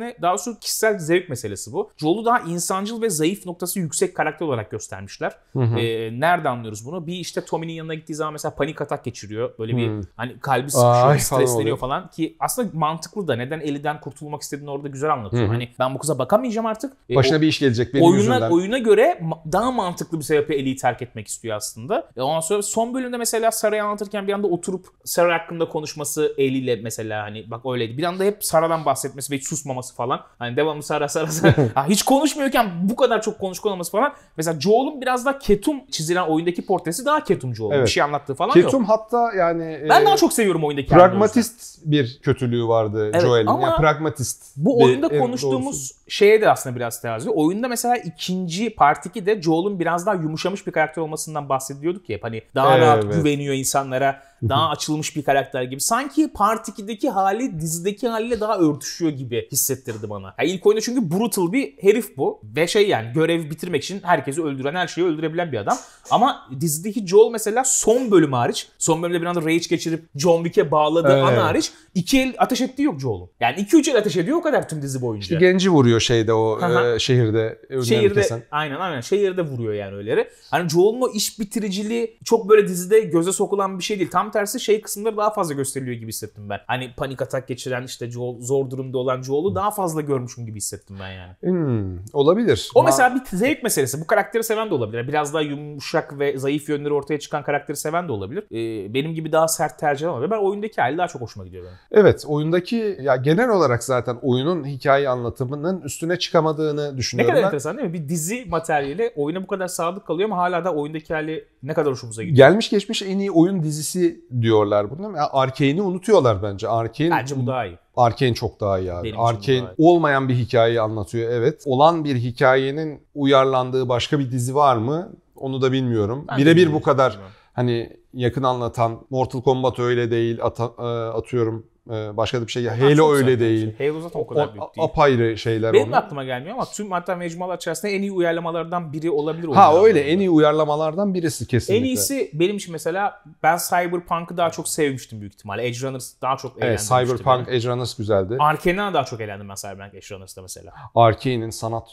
karakterini 0.00 0.22
daha 0.22 0.32
doğrusu 0.32 0.58
kişisel 0.60 0.98
zevk 0.98 1.28
meselesi 1.28 1.72
bu. 1.72 1.90
Joel'u 1.96 2.24
daha 2.24 2.40
insancıl 2.40 3.02
ve 3.02 3.10
zayıf 3.10 3.46
noktası 3.46 3.78
yüksek 3.80 4.16
karakter 4.16 4.46
olarak 4.46 4.70
göstermişler. 4.70 5.32
Hı 5.52 5.58
hı. 5.58 5.78
E, 5.78 6.20
nerede 6.20 6.48
anlıyoruz 6.48 6.86
bunu? 6.86 7.06
Bir 7.06 7.12
işte 7.14 7.44
Tommy'nin 7.44 7.72
yanına 7.72 7.94
gittiği 7.94 8.14
zaman 8.14 8.32
mesela 8.32 8.54
panik 8.54 8.80
atak 8.80 9.04
geçiriyor. 9.04 9.58
Böyle 9.58 9.76
bir 9.76 9.86
Hmm. 9.88 10.02
hani 10.16 10.38
kalbi 10.38 10.70
sıkışıyor, 10.70 10.92
falan 10.94 11.16
stresleniyor 11.16 11.60
oluyor. 11.60 11.76
falan 11.78 12.10
ki 12.10 12.36
aslında 12.40 12.68
mantıklı 12.72 13.28
da 13.28 13.36
neden 13.36 13.60
Ellie'den 13.60 14.00
kurtulmak 14.00 14.42
istediğini 14.42 14.70
orada 14.70 14.88
güzel 14.88 15.12
anlatıyor. 15.12 15.42
Hı 15.42 15.46
hı. 15.48 15.52
Hani 15.52 15.68
ben 15.78 15.94
bu 15.94 15.98
kıza 15.98 16.18
bakamayacağım 16.18 16.66
artık. 16.66 16.92
E, 17.10 17.14
Başına 17.14 17.38
o- 17.38 17.40
bir 17.40 17.46
iş 17.48 17.58
gelecek 17.58 17.94
benim 17.94 18.04
oyuna, 18.04 18.16
yüzümden. 18.18 18.50
oyuna 18.50 18.78
göre 18.78 19.20
daha 19.52 19.70
mantıklı 19.72 20.18
bir 20.18 20.24
sebeple 20.24 20.54
Ellie'yi 20.54 20.76
terk 20.76 21.02
etmek 21.02 21.28
istiyor 21.28 21.56
aslında. 21.56 22.08
E 22.16 22.20
ondan 22.22 22.40
sonra 22.40 22.62
son 22.62 22.94
bölümde 22.94 23.16
mesela 23.16 23.50
Sarah'ı 23.50 23.82
anlatırken 23.82 24.26
bir 24.28 24.32
anda 24.32 24.46
oturup 24.46 24.86
Sarah 25.04 25.40
hakkında 25.40 25.68
konuşması 25.68 26.34
Ellie 26.38 26.58
ile 26.58 26.76
mesela 26.76 27.22
hani 27.22 27.50
bak 27.50 27.66
öyleydi. 27.66 27.98
Bir 27.98 28.04
anda 28.04 28.24
hep 28.24 28.44
Sarah'dan 28.44 28.84
bahsetmesi 28.84 29.32
ve 29.32 29.36
hiç 29.36 29.48
susmaması 29.48 29.89
falan. 29.94 30.20
Hani 30.38 30.56
devamlı 30.56 30.82
Sarah 30.82 31.08
Sarah. 31.08 31.30
Ha, 31.74 31.86
hiç 31.88 32.02
konuşmuyorken 32.02 32.70
bu 32.82 32.96
kadar 32.96 33.22
çok 33.22 33.38
konuşkan 33.38 33.72
olması 33.72 33.90
falan. 33.90 34.12
Mesela 34.36 34.60
Joel'un 34.60 35.00
biraz 35.00 35.26
da 35.26 35.38
ketum 35.38 35.86
çizilen 35.90 36.22
oyundaki 36.22 36.66
portresi 36.66 37.04
daha 37.06 37.24
ketum 37.24 37.54
Joel. 37.54 37.76
Evet. 37.76 37.86
Bir 37.86 37.90
şey 37.92 38.02
anlattığı 38.02 38.34
falan 38.34 38.56
yok. 38.56 38.64
Ketum 38.64 38.84
hatta 38.84 39.32
yani 39.32 39.80
Ben 39.90 40.02
e, 40.02 40.06
daha 40.06 40.16
çok 40.16 40.32
seviyorum 40.32 40.64
oyundaki 40.64 40.88
pragmatist 40.88 41.78
bir 41.84 42.20
kötülüğü 42.22 42.68
vardı 42.68 43.10
Evet, 43.12 43.22
Joel'in. 43.22 43.46
ama 43.46 43.62
Yani 43.66 43.76
pragmatist. 43.76 44.42
Bu 44.56 44.82
oyunda 44.84 45.18
konuştuğumuz. 45.18 45.92
Şeye 46.10 46.40
de 46.40 46.50
aslında 46.50 46.76
biraz 46.76 46.98
ediyor. 47.04 47.34
Oyunda 47.34 47.68
mesela 47.68 47.96
ikinci 47.96 48.74
part 48.74 49.06
2'de 49.06 49.42
Joel'un 49.42 49.80
biraz 49.80 50.06
daha 50.06 50.14
yumuşamış 50.14 50.66
bir 50.66 50.72
karakter 50.72 51.02
olmasından 51.02 51.48
bahsediyorduk 51.48 52.10
ya. 52.10 52.18
Hani 52.22 52.42
daha 52.54 52.78
rahat 52.78 53.04
Evet. 53.04 53.14
güveniyor 53.14 53.54
insanlara. 53.54 54.22
Daha 54.48 54.68
açılmış 54.68 55.16
bir 55.16 55.22
karakter 55.22 55.62
gibi. 55.62 55.80
Sanki 55.80 56.32
part 56.32 56.68
2'deki 56.68 57.10
hali 57.10 57.60
dizideki 57.60 58.08
haliyle 58.08 58.40
daha 58.40 58.58
örtüşüyor 58.58 59.10
gibi 59.10 59.48
hissettirdi 59.52 60.10
bana. 60.10 60.34
Ya 60.38 60.44
ilk 60.44 60.66
oyunda 60.66 60.80
çünkü 60.80 61.10
brutal 61.10 61.52
bir 61.52 61.74
herif 61.80 62.16
bu. 62.16 62.40
Ve 62.44 62.66
şey 62.66 62.88
yani 62.88 63.12
görev 63.12 63.50
bitirmek 63.50 63.84
için 63.84 64.00
herkesi 64.02 64.42
öldüren, 64.42 64.74
her 64.74 64.86
şeyi 64.88 65.06
öldürebilen 65.06 65.52
bir 65.52 65.58
adam. 65.58 65.76
Ama 66.10 66.48
dizideki 66.60 67.06
Joel 67.06 67.32
mesela 67.32 67.64
son 67.64 68.10
bölüm 68.10 68.32
hariç, 68.32 68.68
son 68.78 69.02
bölümde 69.02 69.20
bir 69.20 69.26
anda 69.26 69.40
rage 69.42 69.58
geçirip 69.70 70.04
John 70.16 70.44
Wick'e 70.44 70.70
bağladığı 70.70 71.12
Evet. 71.12 71.22
an 71.22 71.36
hariç 71.36 71.72
iki 71.94 72.20
el 72.20 72.34
ateş 72.38 72.60
ettiği 72.60 72.82
yok 72.82 73.00
Joel'un. 73.00 73.30
Yani 73.40 73.60
iki 73.60 73.76
üç 73.76 73.88
el 73.88 73.96
ateş 73.96 74.16
ediyor 74.16 74.36
o 74.36 74.42
kadar 74.42 74.68
tüm 74.68 74.82
dizi 74.82 75.02
boyunca. 75.02 75.22
İşte 75.22 75.36
genci 75.36 75.70
vuruyor 75.70 75.99
vuruyor 76.00 76.20
şeyde 76.20 76.32
o 76.32 76.94
e, 76.94 76.98
şehirde 76.98 77.58
Şehirde 77.84 78.14
kesen. 78.14 78.42
aynen 78.50 78.76
aynen 78.80 79.00
şehirde 79.00 79.42
vuruyor 79.42 79.72
yani 79.74 79.96
öyleleri. 79.96 80.28
Hani 80.50 80.68
Joel'un 80.68 81.00
o 81.00 81.08
iş 81.12 81.38
bitiriciliği 81.40 82.18
çok 82.24 82.48
böyle 82.48 82.68
dizide 82.68 83.00
göze 83.00 83.32
sokulan 83.32 83.78
bir 83.78 83.84
şey 83.84 83.98
değil. 83.98 84.10
Tam 84.10 84.30
tersi 84.30 84.60
şey 84.60 84.80
kısımları 84.80 85.16
daha 85.16 85.32
fazla 85.32 85.54
gösteriliyor 85.54 85.96
gibi 85.96 86.08
hissettim 86.08 86.48
ben. 86.50 86.60
Hani 86.66 86.90
panik 86.96 87.22
atak 87.22 87.48
geçiren 87.48 87.82
işte 87.82 88.10
Joel, 88.10 88.40
zor 88.40 88.70
durumda 88.70 88.98
olan 88.98 89.22
Joel'u 89.22 89.54
daha 89.54 89.70
fazla 89.70 90.00
görmüşüm 90.00 90.46
gibi 90.46 90.56
hissettim 90.56 90.96
ben 91.00 91.10
yani. 91.12 91.32
Hmm, 91.40 91.98
olabilir. 92.12 92.70
O 92.74 92.80
Ma- 92.80 92.84
mesela 92.84 93.14
bir 93.14 93.36
zevk 93.36 93.62
meselesi. 93.62 94.00
Bu 94.00 94.06
karakteri 94.06 94.44
seven 94.44 94.70
de 94.70 94.74
olabilir. 94.74 95.08
Biraz 95.08 95.34
daha 95.34 95.42
yumuşak 95.42 96.18
ve 96.18 96.38
zayıf 96.38 96.68
yönleri 96.68 96.92
ortaya 96.92 97.18
çıkan 97.20 97.42
karakteri 97.42 97.76
seven 97.76 98.08
de 98.08 98.12
olabilir. 98.12 98.44
Ee, 98.52 98.94
benim 98.94 99.14
gibi 99.14 99.32
daha 99.32 99.48
sert 99.48 99.78
tercih 99.78 100.08
olabilir. 100.08 100.30
Ben 100.30 100.38
oyundaki 100.38 100.80
hali 100.80 100.98
daha 100.98 101.08
çok 101.08 101.22
hoşuma 101.22 101.46
gidiyor 101.46 101.64
benim. 101.64 101.76
Evet 101.92 102.24
oyundaki 102.26 102.98
ya 103.00 103.16
genel 103.16 103.48
olarak 103.48 103.84
zaten 103.84 104.18
oyunun 104.22 104.64
hikaye 104.64 105.08
anlatımının 105.08 105.82
üstüne 105.90 106.18
çıkamadığını 106.18 106.94
Ne 106.94 106.98
düşünüyorum 106.98 107.30
kadar 107.30 107.42
ben. 107.42 107.46
enteresan 107.46 107.76
değil 107.76 107.88
mi? 107.88 107.94
Bir 107.94 108.08
dizi 108.08 108.44
materyali 108.48 109.12
oyuna 109.16 109.42
bu 109.42 109.46
kadar 109.46 109.68
sadık 109.68 110.06
kalıyor 110.06 110.28
ama 110.28 110.36
hala 110.36 110.64
da 110.64 110.74
oyundaki 110.74 111.14
hali 111.14 111.44
ne 111.62 111.74
kadar 111.74 111.92
hoşumuza 111.92 112.22
gidiyor. 112.22 112.36
Gelmiş 112.48 112.70
geçmiş 112.70 113.02
en 113.02 113.18
iyi 113.18 113.30
oyun 113.30 113.62
dizisi 113.62 114.20
diyorlar 114.40 114.90
bunu. 114.90 115.16
Ya 115.16 115.28
Arkane'i 115.32 115.82
unutuyorlar 115.82 116.42
bence. 116.42 116.68
Arkane 116.68 117.10
Bence 117.10 117.36
bu 117.42 117.46
daha 117.46 117.66
iyi. 117.66 117.78
Arkane 117.96 118.34
çok 118.34 118.60
daha 118.60 118.78
iyi 118.78 118.92
abi. 118.92 119.08
Benim 119.08 119.20
Arkane 119.20 119.56
iyi. 119.56 119.64
olmayan 119.78 120.28
bir 120.28 120.34
hikayeyi 120.34 120.80
anlatıyor 120.80 121.32
evet. 121.32 121.62
Olan 121.66 122.04
bir 122.04 122.16
hikayenin 122.16 123.02
uyarlandığı 123.14 123.88
başka 123.88 124.18
bir 124.18 124.30
dizi 124.30 124.54
var 124.54 124.76
mı? 124.76 125.12
Onu 125.36 125.62
da 125.62 125.72
bilmiyorum. 125.72 126.26
Birebir 126.38 126.72
bu 126.72 126.82
kadar 126.82 127.18
hani 127.52 127.96
yakın 128.14 128.42
anlatan 128.42 129.00
Mortal 129.10 129.42
Kombat 129.42 129.78
öyle 129.78 130.10
değil. 130.10 130.38
Ata- 130.42 130.72
e, 130.78 131.10
atıyorum 131.18 131.66
başka 131.88 132.40
da 132.40 132.46
bir 132.46 132.52
şey. 132.52 132.66
Halo 132.66 132.96
çok 132.96 133.12
öyle 133.14 133.24
zaten 133.30 133.40
değil. 133.40 133.76
Şey. 133.78 133.88
Halo 133.88 134.00
zaten 134.00 134.20
o 134.20 134.26
kadar 134.26 134.44
O- 134.46 134.52
büyük 134.54 134.76
değil. 134.76 134.84
apayrı 134.88 135.38
şeyler 135.38 135.72
Benim 135.72 135.88
onlar. 135.88 135.98
aklıma 135.98 136.24
gelmiyor 136.24 136.54
ama 136.54 136.64
tüm 136.64 136.90
hatta 136.90 137.16
mecmualar 137.16 137.56
içerisinde 137.56 137.92
en 137.92 138.02
iyi 138.02 138.12
uyarlamalardan 138.12 138.92
biri 138.92 139.10
olabilir. 139.10 139.48
Ha 139.48 139.82
öyle 139.84 140.00
en 140.00 140.18
iyi 140.18 140.30
uyarlamalardan 140.30 141.14
birisi 141.14 141.46
kesinlikle. 141.46 141.80
En 141.80 141.88
iyisi 141.88 142.30
benim 142.32 142.56
için 142.56 142.72
mesela 142.72 143.22
ben 143.42 143.58
Cyberpunk'ı 143.70 144.36
daha 144.36 144.50
çok 144.50 144.68
sevmiştim 144.68 145.20
büyük 145.20 145.34
ihtimalle. 145.34 145.66
Edge 145.66 145.86
Runners 145.86 146.12
daha 146.22 146.36
çok 146.36 146.52
Evet, 146.52 146.62
eğlendirmişti 146.62 147.16
Cyberpunk 147.16 147.46
beni. 147.48 147.56
Edge 147.56 147.68
Runners 147.68 147.96
güzeldi. 147.96 148.36
Arkane'den 148.38 148.94
daha 148.94 149.04
çok 149.04 149.20
eğlendim 149.20 149.48
ben 149.48 149.54
Cyberpunk 149.54 149.94
Edge 149.94 150.14
Runners'ta 150.14 150.42
mesela. 150.42 150.72
Arkane'in 150.94 151.50
sanat 151.50 151.88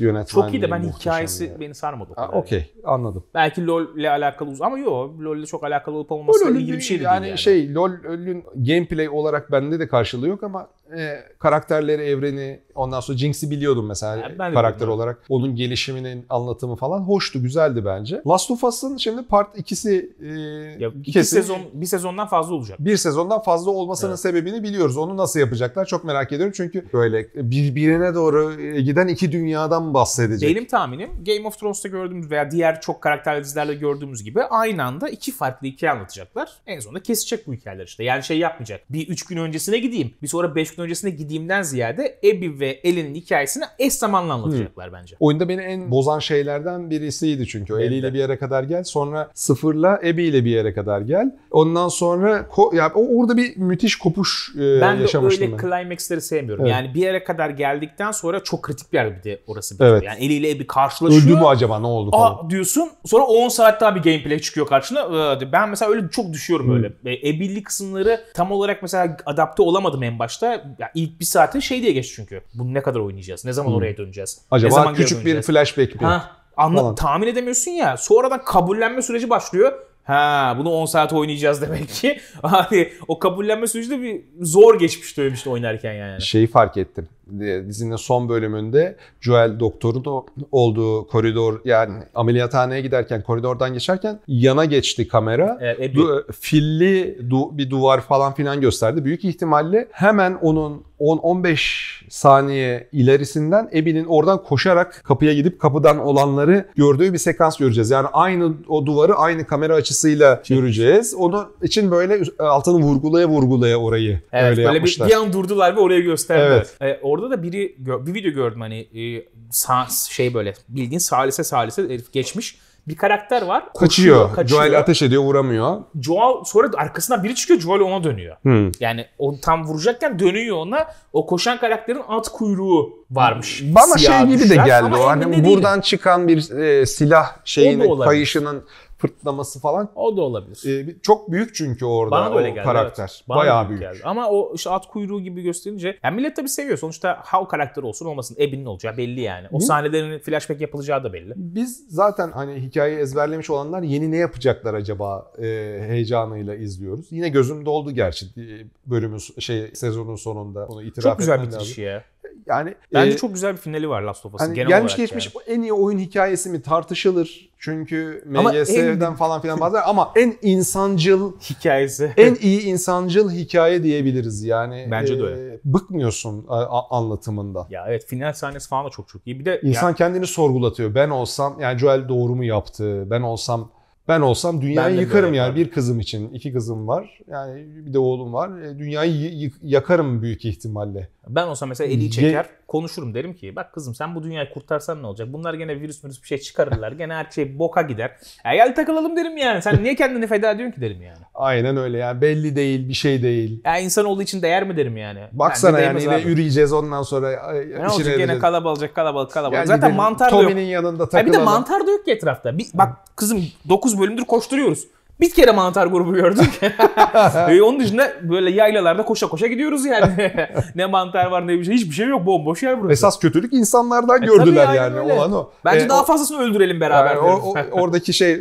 yönetmenliği 0.00 0.52
Çok 0.52 0.54
iyi 0.54 0.62
de 0.62 0.70
ben 0.70 0.82
hikayesi 0.82 1.44
ya. 1.44 1.60
beni 1.60 1.74
sarmadı 1.74 2.12
Ha. 2.16 2.28
Okey 2.32 2.72
anladım. 2.84 3.24
Belki 3.34 3.66
LoL 3.66 3.98
ile 3.98 4.10
alakalı 4.10 4.50
uz 4.50 4.62
ama 4.62 4.78
yok 4.78 5.20
LoL 5.20 5.36
ile 5.36 5.46
çok 5.46 5.64
alakalı 5.64 5.96
olup 5.96 6.12
olmaması 6.12 6.50
ilgili 6.50 6.76
bir 6.76 6.82
şey 6.82 7.00
de 7.00 7.02
yani, 7.02 7.20
değil 7.20 7.30
yani. 7.30 7.38
şey 7.38 7.74
LoL'ün 7.74 8.44
gameplay 8.54 9.08
olarak 9.08 9.52
bende 9.52 9.80
de 9.80 9.88
karşılığı 9.88 10.28
yok 10.28 10.42
ama 10.42 10.68
e, 10.98 11.22
karakterleri, 11.38 12.02
evreni 12.02 12.60
ondan 12.74 13.00
sonra 13.00 13.18
Jinx'i 13.18 13.50
biliyordum 13.50 13.86
mesela 13.86 14.16
Ya 14.16 14.32
ben 14.38 14.54
karakter 14.54 14.80
biliyordum. 14.80 14.94
olarak. 15.00 15.22
Onun 15.28 15.56
gelişiminin 15.56 16.26
anlatımı 16.30 16.76
falan 16.76 17.00
hoştu, 17.00 17.42
güzeldi 17.42 17.84
bence. 17.84 18.22
Last 18.26 18.50
of 18.50 18.64
Us'ın 18.64 18.96
şimdi 18.96 19.26
part 19.26 19.58
2'si 19.58 20.06
e, 20.22 20.82
Ya 20.82 20.90
iki 21.00 21.12
kesin 21.12 21.36
sezon 21.36 21.58
bir 21.72 21.86
sezondan 21.86 22.26
fazla 22.28 22.54
olacak. 22.54 22.78
bir 22.80 22.96
sezondan 22.96 23.42
fazla 23.42 23.70
olmasının 23.70 24.10
Evet. 24.10 24.20
sebebini 24.20 24.62
biliyoruz. 24.62 24.96
Onu 24.96 25.16
nasıl 25.16 25.40
yapacaklar 25.40 25.84
çok 25.86 26.04
merak 26.04 26.32
ediyorum. 26.32 26.52
Çünkü 26.56 26.84
böyle 26.92 27.28
birbirine 27.34 28.14
doğru 28.14 28.60
e, 28.60 28.80
giden 28.80 29.08
iki 29.08 29.32
dünyadan 29.32 29.94
bahsedecek. 29.94 30.50
Benim 30.50 30.66
tahminim 30.66 31.10
Game 31.26 31.46
of 31.48 31.58
Thrones'ta 31.58 31.88
gördüğümüz 31.88 32.30
veya 32.30 32.50
diğer 32.50 32.80
çok 32.80 33.00
karakterli 33.00 33.44
dizilerde 33.44 33.74
gördüğümüz 33.74 34.24
gibi 34.24 34.42
aynı 34.42 34.84
anda 34.84 35.08
iki 35.08 35.32
farklı 35.32 35.66
hikaye 35.66 35.92
anlatacaklar. 35.92 36.50
En 36.66 36.80
sonunda 36.80 37.02
kesecek 37.02 37.46
bu 37.46 37.52
hikayeler 37.54 37.84
işte. 37.86 38.04
Yani 38.04 38.22
şey 38.22 38.38
yapmayacak. 38.38 38.80
Bir 38.90 39.08
üç 39.08 39.22
gün 39.22 39.36
öncesine 39.36 39.78
gideyim. 39.78 40.14
Bir 40.22 40.28
sonra 40.28 40.54
beş 40.54 40.74
gün 40.74 40.81
öncesine 40.82 41.10
gideyimden 41.10 41.62
ziyade 41.62 42.18
Abby 42.24 42.60
ve 42.60 42.68
Ellie'nin 42.68 43.14
hikayesini 43.14 43.64
eş 43.78 43.92
zamanlı 43.92 44.32
anlatacaklar 44.32 44.92
bence. 44.92 45.16
Oyunda 45.20 45.48
beni 45.48 45.60
en 45.62 45.90
bozan 45.90 46.18
şeylerden 46.18 46.90
birisiydi 46.90 47.46
çünkü. 47.46 47.72
Benim 47.72 47.82
eliyle 47.86 48.08
de. 48.08 48.14
bir 48.14 48.18
yere 48.18 48.38
kadar 48.38 48.62
gel. 48.62 48.84
Sonra 48.84 49.30
sıfırla 49.34 49.92
Abby 49.94 50.28
ile 50.28 50.44
bir 50.44 50.50
yere 50.50 50.74
kadar 50.74 51.00
gel. 51.00 51.36
Ondan 51.50 51.88
sonra 51.88 52.38
ko- 52.40 52.76
ya 52.76 52.92
o 52.94 53.18
orada 53.20 53.36
bir 53.36 53.56
müthiş 53.56 53.96
kopuş 53.98 54.52
e, 54.56 54.80
Ben 54.80 54.98
de 54.98 55.02
yaşamıştım 55.02 55.44
öyle 55.44 55.52
ben. 55.52 55.62
climax'leri 55.62 56.20
sevmiyorum. 56.20 56.64
Evet. 56.64 56.72
Yani 56.74 56.94
bir 56.94 57.00
yere 57.00 57.24
kadar 57.24 57.50
geldikten 57.50 58.10
sonra 58.10 58.40
çok 58.44 58.62
kritik 58.62 58.92
bir 58.92 58.98
yer 58.98 59.18
bir 59.18 59.22
de 59.24 59.40
orası 59.46 59.74
bitiyor. 59.74 59.90
Evet. 59.90 60.02
Yani 60.02 60.24
eliyle 60.24 60.52
Abby 60.56 60.62
karşılaşıyor. 60.66 61.22
Öldü 61.24 61.32
mü 61.34 61.46
acaba 61.46 61.78
ne 61.80 61.86
oldu 61.86 62.10
falan. 62.10 62.32
Aa 62.46 62.50
diyorsun. 62.50 62.88
Sonra 63.04 63.24
10 63.24 63.48
saat 63.48 63.80
daha 63.80 63.94
bir 63.94 64.00
gameplay 64.02 64.38
çıkıyor 64.38 64.66
karşına. 64.66 65.00
Ee, 65.40 65.52
Ben 65.52 65.68
mesela 65.68 65.90
öyle 65.90 66.08
çok 66.10 66.32
düşüyorum 66.32 66.66
Hmm. 66.66 66.74
öyle. 66.74 66.92
Ebilli 67.28 67.62
kısımları 67.62 68.20
tam 68.34 68.52
olarak 68.52 68.82
mesela 68.82 69.16
adapte 69.26 69.62
olamadım 69.62 70.02
en 70.02 70.18
başta. 70.18 70.64
Ya 70.78 70.90
ilk 70.94 71.20
bir 71.20 71.24
saate 71.24 71.60
şey 71.60 71.82
diye 71.82 71.92
geç 71.92 72.12
çünkü. 72.16 72.42
Bunu 72.54 72.74
ne 72.74 72.82
kadar 72.82 73.00
oynayacağız? 73.00 73.44
Ne 73.44 73.52
zaman 73.52 73.72
oraya 73.74 73.96
döneceğiz? 73.96 74.38
ne 74.38 74.48
Hmm. 74.48 74.56
acaba 74.56 74.74
zaman 74.74 74.94
geri 74.94 75.02
küçük 75.02 75.26
bir 75.26 75.42
flashback 75.42 75.94
mi? 76.00 76.06
Ha, 76.06 76.30
anla, 76.56 76.80
Falan. 76.80 76.94
tahmin 76.94 77.26
edemiyorsun 77.26 77.70
ya. 77.70 77.96
Sonradan 77.96 78.44
kabullenme 78.44 79.02
süreci 79.02 79.30
başlıyor. 79.30 79.72
Ha 80.04 80.54
bunu 80.58 80.70
10 80.70 80.86
saat 80.86 81.12
oynayacağız 81.12 81.62
demek 81.62 81.88
ki. 81.88 82.20
Abi 82.42 82.92
o 83.08 83.18
kabullenme 83.18 83.66
süreci 83.66 83.90
de 83.90 84.02
bir 84.02 84.20
zor 84.40 84.78
geçmişti 84.78 85.22
öyle 85.22 85.34
işte 85.34 85.50
oynarken 85.50 85.92
yani. 85.92 86.22
Şeyi 86.22 86.46
fark 86.46 86.76
ettim. 86.76 87.08
Di- 87.40 87.64
Dizinin 87.68 87.96
son 87.96 88.28
bölümünde 88.28 88.96
Joel 89.20 89.60
doktorun 89.60 90.04
o- 90.04 90.26
olduğu 90.52 91.06
koridor 91.06 91.60
yani 91.64 91.94
ameliyathaneye 92.14 92.80
giderken 92.80 93.22
koridordan 93.22 93.72
geçerken 93.72 94.20
yana 94.28 94.64
geçti 94.64 95.08
kamera. 95.08 95.58
Evet, 95.60 95.78
Abby. 95.78 95.98
Du- 96.00 96.32
filli 96.32 97.18
du- 97.30 97.58
bir 97.58 97.70
duvar 97.70 98.00
falan 98.00 98.34
filan 98.34 98.60
gösterdi. 98.60 99.04
Büyük 99.04 99.24
ihtimalle 99.24 99.88
hemen 99.92 100.38
onun 100.42 100.82
10-15 101.00 102.04
saniye 102.08 102.88
ilerisinden 102.92 103.64
Abby'nin 103.66 104.04
oradan 104.04 104.42
koşarak 104.42 105.00
kapıya 105.04 105.32
gidip 105.34 105.60
kapıdan 105.60 105.98
olanları 105.98 106.64
gördüğü 106.76 107.12
bir 107.12 107.18
sekans 107.18 107.56
göreceğiz. 107.56 107.90
Yani 107.90 108.06
aynı 108.12 108.52
o 108.68 108.86
duvarı 108.86 109.14
aynı 109.14 109.46
kamera 109.46 109.74
açısıyla 109.74 110.42
göreceğiz. 110.48 111.14
Onun 111.14 111.46
için 111.62 111.90
böyle 111.90 112.20
altını 112.38 112.74
vurgulaya 112.82 113.28
vurgulaya 113.28 113.76
orayı 113.76 114.20
Evet 114.32 114.50
öyle 114.50 114.64
böyle 114.64 114.74
yapmışlar. 114.76 115.08
bir, 115.08 115.12
bir 115.14 115.18
an 115.18 115.32
durdular 115.32 115.76
ve 115.76 115.80
oraya 115.80 116.00
gösterdiler. 116.00 116.66
Evet. 116.80 116.98
E, 116.98 117.00
orada 117.12 117.30
da 117.30 117.42
biri 117.42 117.76
bir 117.78 118.14
video 118.14 118.32
gördüm 118.32 118.60
hani 118.60 118.78
e, 118.78 119.24
sa- 119.50 120.12
şey 120.14 120.34
böyle 120.34 120.54
bildiğin 120.68 120.98
salise 120.98 121.44
salise 121.44 121.82
herif 121.82 122.12
geçmiş. 122.12 122.58
Bir 122.88 122.96
karakter 122.96 123.42
var. 123.42 123.64
Kaçıyor. 123.78 124.16
koşuyor, 124.16 124.34
kaçıyor. 124.34 124.62
Joel 124.62 124.78
ateş 124.78 125.02
ediyor 125.02 125.22
vuramıyor. 125.22 125.80
Joel 126.00 126.44
sonra 126.44 126.70
arkasından 126.76 127.24
biri 127.24 127.34
çıkıyor 127.34 127.60
Joel 127.60 127.80
ona 127.80 128.04
dönüyor. 128.04 128.36
Hmm. 128.42 128.70
Yani 128.80 129.06
o 129.18 129.40
tam 129.40 129.64
vuracakken 129.64 130.18
dönüyor 130.18 130.56
ona. 130.56 130.86
O 131.12 131.26
koşan 131.26 131.58
karakterin 131.60 132.02
at 132.08 132.28
kuyruğu 132.28 133.04
varmış. 133.10 133.62
Bana 133.64 133.98
Siyah 133.98 134.18
şey 134.18 134.28
gibi 134.28 134.44
de 134.44 134.50
düşen. 134.50 134.64
geldi 134.66 134.84
Ama 134.84 134.98
o. 134.98 135.06
Hani 135.06 135.26
de 135.26 135.32
değilim. 135.32 135.44
buradan 135.44 135.80
çıkan 135.80 136.28
bir 136.28 136.50
e, 136.50 136.86
silah 136.86 137.36
şeyinin 137.44 138.00
kayışının 138.00 138.64
fırtlaması 139.02 139.60
falan. 139.60 139.88
O 139.94 140.16
da 140.16 140.20
olabilir. 140.22 140.88
E, 140.88 141.00
çok 141.02 141.30
büyük 141.32 141.54
çünkü 141.54 141.84
orada 141.84 142.10
Bana 142.10 142.30
da 142.34 142.38
öyle 142.38 142.50
o 142.50 142.54
geldi. 142.54 142.64
karakter. 142.64 143.04
evet. 143.18 143.24
Bana 143.28 143.38
Bayağı 143.38 143.68
büyük 143.68 143.80
büyük. 143.80 143.92
geldi. 143.92 144.02
Ama 144.04 144.28
o 144.30 144.52
işte 144.54 144.70
at 144.70 144.86
kuyruğu 144.88 145.20
gibi 145.20 145.42
gösterince 145.42 145.98
yani 146.02 146.16
millet 146.16 146.36
tabii 146.36 146.48
seviyor. 146.48 146.78
Sonuçta 146.78 147.22
how 147.32 147.48
karakter 147.48 147.82
olsun 147.82 148.06
olmasın. 148.06 148.36
Ebi'nin 148.40 148.64
olacağı 148.66 148.96
belli 148.96 149.20
yani. 149.20 149.46
O 149.52 149.56
Hı. 149.58 149.60
sahnelerin 149.62 150.18
flashback 150.18 150.60
yapılacağı 150.60 151.04
da 151.04 151.12
belli. 151.12 151.32
Biz 151.36 151.84
zaten 151.88 152.30
hani 152.30 152.54
hikayeyi 152.54 152.98
ezberlemiş 152.98 153.50
olanlar 153.50 153.82
yeni 153.82 154.10
ne 154.10 154.16
yapacaklar 154.16 154.74
acaba 154.74 155.32
e, 155.38 155.44
heyecanıyla 155.88 156.54
izliyoruz. 156.54 157.06
Yine 157.10 157.28
gözüm 157.28 157.66
doldu 157.66 157.90
gerçi 157.90 158.26
e, 158.26 158.44
bölümün 158.86 159.18
şey 159.38 159.70
sezonun 159.74 160.16
sonunda 160.16 160.66
onu 160.66 160.82
itiraf 160.82 161.10
Çok 161.10 161.18
güzel 161.18 161.40
lazım. 161.40 161.84
ya. 161.84 162.04
Yani 162.46 162.74
Bence 162.94 163.12
e, 163.14 163.16
çok 163.16 163.34
güzel 163.34 163.52
bir 163.52 163.56
finali 163.58 163.88
var 163.88 164.02
Last 164.02 164.26
of 164.26 164.34
Us'ın 164.34 164.44
Hani 164.44 164.54
genel 164.54 164.68
gelmiş 164.68 164.92
olarak 164.92 164.96
geçmiş 164.96 165.24
yani. 165.34 165.56
en 165.56 165.62
iyi 165.62 165.72
oyun 165.72 165.98
hikayesi 165.98 166.50
mi 166.50 166.62
tartışılır. 166.62 167.52
Çünkü 167.58 168.22
MGS'den 168.26 169.00
en- 169.00 169.14
falan 169.14 169.40
filan 169.40 169.60
bazıları 169.60 169.84
ama 169.84 170.12
en 170.16 170.34
insancıl 170.42 171.32
hikayesi. 171.40 172.12
en 172.16 172.34
iyi 172.34 172.60
insancıl 172.62 173.30
hikaye 173.30 173.82
diyebiliriz 173.82 174.42
yani. 174.44 174.88
Bence 174.90 175.18
de 175.18 175.22
Ee, 175.22 175.26
öyle. 175.26 175.60
Bıkmıyorsun 175.64 176.44
a- 176.48 176.96
anlatımında. 176.96 177.66
ya 177.70 177.84
evet 177.88 178.06
final 178.06 178.32
sahnesi 178.32 178.68
falan 178.68 178.86
da 178.86 178.90
çok 178.90 179.08
çok 179.08 179.26
iyi. 179.26 179.38
Bir 179.40 179.44
de 179.44 179.60
İnsan 179.62 179.88
ya, 179.88 179.94
kendini 179.94 180.26
sorgulatıyor. 180.26 180.94
Ben 180.94 181.10
olsam 181.10 181.60
yani 181.60 181.78
Joel 181.78 182.08
doğru 182.08 182.34
mu 182.34 182.44
yaptı? 182.44 183.10
Ben 183.10 183.20
olsam 183.22 183.70
ben 184.08 184.20
olsam 184.20 184.60
dünyayı 184.62 184.96
Ben 184.96 185.00
yıkarım 185.00 185.34
yani. 185.34 185.56
Bir 185.56 185.70
kızım 185.70 186.00
için, 186.00 186.28
iki 186.28 186.52
kızım 186.52 186.88
var. 186.88 187.18
Yani 187.28 187.66
bir 187.86 187.92
de 187.92 187.98
oğlum 187.98 188.32
var. 188.32 188.60
E, 188.62 188.78
Dünyayı 188.78 189.12
y- 189.14 189.34
y- 189.34 189.50
yakarım 189.62 190.22
büyük 190.22 190.44
ihtimalle. 190.44 191.08
ben 191.28 191.46
olsam 191.46 191.68
mesela 191.68 191.92
Ye- 191.92 192.10
çeker 192.10 192.46
konuşurum 192.72 193.14
derim 193.14 193.34
ki 193.34 193.56
bak 193.56 193.72
kızım 193.72 193.94
sen 193.94 194.14
bu 194.14 194.22
dünyayı 194.22 194.50
kurtarsan 194.50 195.02
ne 195.02 195.06
olacak? 195.06 195.28
Bunlar 195.32 195.54
gene 195.54 195.80
virüs 195.80 196.04
virüs 196.04 196.22
bir 196.22 196.26
şey 196.26 196.38
çıkarırlar. 196.38 196.92
gene 196.92 197.14
her 197.14 197.26
şey 197.30 197.58
boka 197.58 197.82
gider. 197.82 198.10
Ya 198.44 198.54
gel 198.54 198.74
takılalım 198.74 199.16
derim 199.16 199.36
yani. 199.36 199.62
Sen 199.62 199.82
niye 199.82 199.94
kendini 199.94 200.26
feda 200.26 200.50
ediyorsun 200.50 200.74
ki 200.74 200.80
derim 200.80 201.02
yani. 201.02 201.18
Aynen 201.34 201.76
öyle 201.76 201.98
yani 201.98 202.20
belli 202.20 202.56
değil, 202.56 202.88
bir 202.88 202.94
şey 202.94 203.22
değil. 203.22 203.60
Ya 203.64 203.78
insanoğlu 203.78 204.22
için 204.22 204.42
değer 204.42 204.66
mi 204.66 204.76
derim 204.76 204.96
yani. 204.96 205.20
Baksana 205.32 205.72
Bence 205.76 205.86
yani 205.86 206.02
yine 206.02 206.14
abi. 206.14 206.28
yürüyeceğiz 206.28 206.72
ondan 206.72 207.02
sonra. 207.02 207.26
ay, 207.26 207.70
Ne 207.70 207.78
olacak 207.88 207.98
gene 208.04 208.14
edeceğiz. 208.16 208.40
kalabalık 208.40 208.94
kalabalık 208.94 209.30
kalabalık. 209.32 209.56
Yani 209.56 209.66
Zaten 209.66 209.94
mantar 209.94 210.32
da 210.32 210.36
yok. 210.36 210.44
Tommy'nin 210.48 210.66
yanında 210.66 211.02
Ha 211.02 211.06
bir 211.06 211.10
takılalım. 211.10 211.40
de 211.40 211.44
mantar 211.44 211.86
da 211.86 211.90
yok 211.90 212.04
ki 212.04 212.10
etrafta. 212.12 212.58
Bir, 212.58 212.66
bak 212.74 212.88
kızım 213.16 213.44
9 213.68 214.00
bölümdür 214.00 214.24
koşturuyoruz. 214.24 214.86
Bir 215.20 215.30
kere 215.30 215.50
mantar 215.50 215.86
grubu 215.86 216.14
gördük. 216.14 216.60
e, 217.48 217.62
onun 217.62 217.80
dışında 217.80 218.12
böyle 218.22 218.50
yaylalarda 218.50 219.04
koşa 219.04 219.28
koşa 219.28 219.46
gidiyoruz 219.46 219.84
yani. 219.86 220.32
ne 220.74 220.86
mantar 220.86 221.26
var 221.26 221.46
ne 221.46 221.52
bir 221.58 221.64
şey. 221.64 221.74
Hiçbir 221.74 221.94
şey 221.94 222.06
yok. 222.06 222.26
Bomboş 222.26 222.62
yer 222.62 222.80
burası. 222.80 222.92
Esas 222.92 223.18
kötülük 223.18 223.52
insanlardan 223.52 224.22
E, 224.22 224.26
gördüler 224.26 224.74
yani. 224.74 224.98
öyle. 225.00 225.12
Olan 225.12 225.32
o. 225.32 225.50
Bence 225.64 225.84
E, 225.84 225.88
daha 225.88 226.02
o- 226.02 226.04
fazlasını 226.04 226.38
öldürelim 226.42 226.80
beraber. 226.80 227.10
yani 227.10 227.18
o, 227.18 227.30
o- 227.32 227.54
oradaki 227.82 228.12
şey 228.12 228.32
e, 228.32 228.38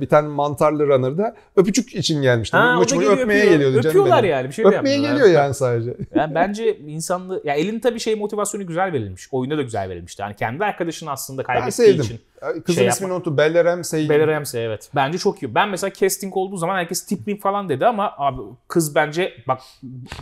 bir 0.00 0.08
tane 0.08 0.28
mantarlı 0.28 0.86
runner'da 0.88 1.34
öpücük 1.56 1.94
için 1.94 2.22
gelmişti. 2.22 2.56
Ha, 2.56 2.74
o 2.76 2.78
mıç 2.80 2.92
geliyor, 2.92 3.18
öpmeye 3.18 3.38
öpüyor. 3.40 3.52
geliyordu 3.54 3.74
canım 3.74 3.88
Öpüyorlar 3.88 4.22
benim. 4.22 4.30
yani 4.34 4.48
bir 4.48 4.52
şey 4.52 4.64
Öpmeye 4.64 4.98
geliyor 4.98 5.28
yani 5.28 5.54
sadece. 5.54 5.94
Yani 6.14 6.34
bence 6.34 6.76
insanlı 6.78 7.40
ya 7.44 7.54
elin 7.54 7.80
tabii 7.80 8.00
şey 8.00 8.14
motivasyonu 8.14 8.66
güzel 8.66 8.92
verilmiş. 8.92 9.28
Oyunda 9.32 9.58
da 9.58 9.62
güzel 9.62 9.88
verilmişti. 9.88 10.22
Yani 10.22 10.36
kendi 10.36 10.64
arkadaşını 10.64 11.10
aslında 11.10 11.38
Ben 11.42 11.46
kaybettiği 11.46 11.88
sevdim. 11.88 12.04
için. 12.04 12.20
Kızın 12.66 12.78
şey 12.80 12.88
ismini 12.88 13.12
unuttum. 13.12 13.36
Bella 13.36 13.64
Ramsey. 13.64 14.08
Bella 14.08 14.26
Ramsey 14.26 14.64
evet. 14.66 14.90
Bence 14.94 15.18
çok 15.18 15.42
iyi. 15.42 15.54
Ben 15.54 15.68
mesela 15.68 15.83
casting 15.92 16.36
olduğu 16.36 16.56
zaman 16.56 16.76
herkes 16.76 17.06
tipling 17.06 17.40
falan 17.42 17.68
dedi 17.68 17.86
ama 17.86 18.12
abi 18.18 18.40
kız 18.68 18.94
bence 18.94 19.32
bak 19.48 19.60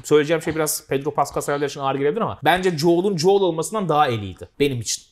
söyleyeceğim 0.04 0.42
şey 0.42 0.54
biraz 0.54 0.86
Pedro 0.88 1.10
Pascal 1.10 1.40
severler 1.40 1.66
için 1.68 1.80
ağır 1.80 1.94
gelebilir 1.94 2.20
ama 2.20 2.38
bence 2.44 2.78
Joel'un 2.78 3.16
Joel 3.16 3.42
olmasından 3.42 3.88
daha 3.88 4.08
eliydi 4.08 4.48
benim 4.60 4.80
için. 4.80 5.02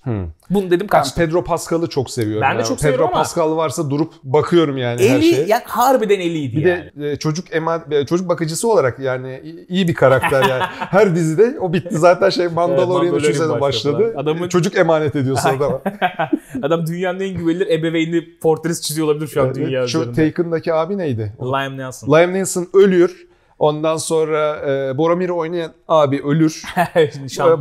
Bunu 0.50 0.66
dedim 0.70 0.80
Ben 0.92 0.98
kaç. 1.02 1.14
Pedro 1.16 1.44
Pascal'ı 1.44 1.88
çok 1.88 2.10
seviyorum. 2.10 2.42
Ben 2.42 2.54
de 2.54 2.58
yani. 2.58 2.68
çok 2.68 2.78
Pedro 2.78 2.82
seviyorum 2.90 3.06
ama- 3.14 3.22
Pascal 3.22 3.56
varsa 3.56 3.90
durup 3.90 4.12
bakıyorum 4.24 4.76
yani 4.76 5.08
her 5.08 5.16
Eli 5.16 5.24
şeye. 5.34 5.46
yani 5.46 5.62
harbiden 5.66 6.20
eliydi 6.20 6.56
Bir 6.56 6.64
yani. 6.66 6.90
de 6.96 7.10
e, 7.12 7.16
çocuk 7.16 7.54
ema 7.54 7.84
e, 7.90 8.06
çocuk 8.06 8.28
bakıcısı 8.28 8.68
olarak 8.72 8.98
yani 8.98 9.42
iyi 9.68 9.88
bir 9.88 9.94
karakter 9.94 10.42
yani. 10.48 10.62
Her 10.78 11.14
dizide 11.14 11.60
o 11.60 11.72
bitti 11.72 11.98
zaten 11.98 12.30
şey 12.30 12.48
Mandalorian 12.48 12.88
Mandalorian 12.88 13.14
3. 13.30 13.36
sezon 13.36 13.60
başladı. 13.60 14.14
Adamın- 14.16 14.48
Çocuk 14.48 14.76
emanet 14.76 15.16
ediyor 15.16 15.36
sonra 15.36 15.60
da. 15.60 15.82
Adam 16.62 16.86
dünyanın 16.86 17.20
en 17.20 17.34
güvenilir 17.34 17.66
ebeveynli 17.70 18.38
portresi 18.38 18.82
çiziyor 18.82 19.06
olabilir 19.06 19.26
şu 19.28 19.42
an 19.42 19.54
dünya 19.54 19.86
Şu 19.86 19.98
üzerinde. 19.98 20.14
Taken'daki 20.30 20.74
abi 20.74 20.98
neydi? 20.98 21.32
Liam 21.42 21.78
Neeson. 21.78 22.08
Liam 22.12 22.34
Neeson 22.34 22.68
ölür. 22.74 23.30
Ondan 23.58 23.96
sonra 23.96 24.56
e, 24.70 24.98
Boromir'i 24.98 25.32
oynayan 25.32 25.72
abi 25.88 26.22
ölür. 26.22 26.62
E, 26.96 27.10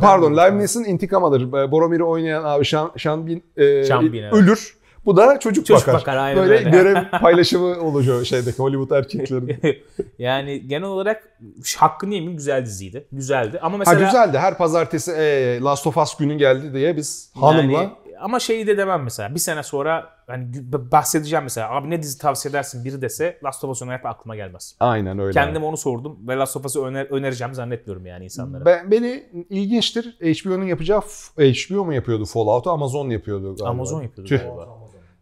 Pardon 0.00 0.36
Liam 0.36 0.58
Neeson 0.58 0.84
intikam 0.84 1.24
alır. 1.24 1.40
E, 1.42 1.70
Boromir'i 1.70 2.04
oynayan 2.04 2.44
abi 2.44 2.64
Sean, 2.64 2.92
Sean 2.98 3.26
Bean, 3.26 3.42
e, 3.56 3.84
Sean 3.84 4.12
Bean, 4.12 4.22
evet. 4.24 4.32
ölür. 4.32 4.80
Bu 5.06 5.16
da 5.16 5.38
çocuk, 5.40 5.66
Çocuk 5.66 5.86
bakar. 5.86 6.00
bakar, 6.00 6.16
aynen 6.16 6.42
Böyle 6.42 6.54
öyle. 6.54 6.70
görev 6.70 6.96
paylaşımı 7.20 7.80
olacak 7.80 8.26
şeydeki 8.26 8.58
Hollywood 8.58 8.90
erkeklerin. 8.90 9.60
yani 10.18 10.68
genel 10.68 10.88
olarak 10.88 11.22
hakkını 11.78 12.14
yemeyeyim 12.14 12.36
güzel 12.36 12.66
diziydi. 12.66 13.06
Güzeldi. 13.12 13.58
Ama 13.62 13.76
mesela 13.78 14.00
ha 14.00 14.04
güzeldi. 14.04 14.38
Her 14.38 14.58
pazartesi 14.58 15.12
e, 15.12 15.60
Last 15.60 15.86
of 15.86 15.96
Us 15.96 16.16
günü 16.16 16.34
geldi 16.34 16.74
diye 16.74 16.96
biz 16.96 17.32
hanımla 17.40 17.72
Yani, 17.72 17.90
ama 18.20 18.40
şeyi 18.40 18.66
de 18.66 18.76
demem 18.76 19.02
mesela. 19.02 19.34
Bir 19.34 19.40
sene 19.40 19.62
sonra 19.62 20.10
hani 20.26 20.46
bahsedeceğim 20.72 21.42
mesela. 21.42 21.70
Abi 21.70 21.90
ne 21.90 22.02
dizi 22.02 22.18
tavsiye 22.18 22.50
edersin 22.50 22.84
biri 22.84 23.02
dese 23.02 23.38
Last 23.44 23.64
of 23.64 23.70
Us 23.70 23.82
önerip 23.82 24.06
aklıma 24.06 24.36
gelmez. 24.36 24.76
aynen 24.80 25.18
öyle. 25.18 25.32
Kendime 25.32 25.64
onu 25.66 25.76
sordum 25.76 26.18
ve 26.28 26.36
Last 26.36 26.56
of 26.56 26.64
Us'ı 26.64 26.84
öner, 26.84 27.06
önereceğim 27.06 27.54
zannetmiyorum 27.54 28.06
yani 28.06 28.24
insanlara. 28.24 28.64
Ben, 28.64 28.90
beni 28.90 29.26
ilginçtir. 29.50 30.16
HBO'nun 30.20 30.64
yapacağı 30.64 31.00
HBO 31.36 31.84
mu 31.84 31.94
yapıyordu 31.94 32.24
Fallout'u? 32.24 32.70
Amazon 32.70 33.10
yapıyordu 33.10 33.56
galiba. 33.56 33.68
Amazon 33.68 34.02
yapıyordu 34.02 34.28
Tüh. 34.28 34.38
galiba. 34.38 34.79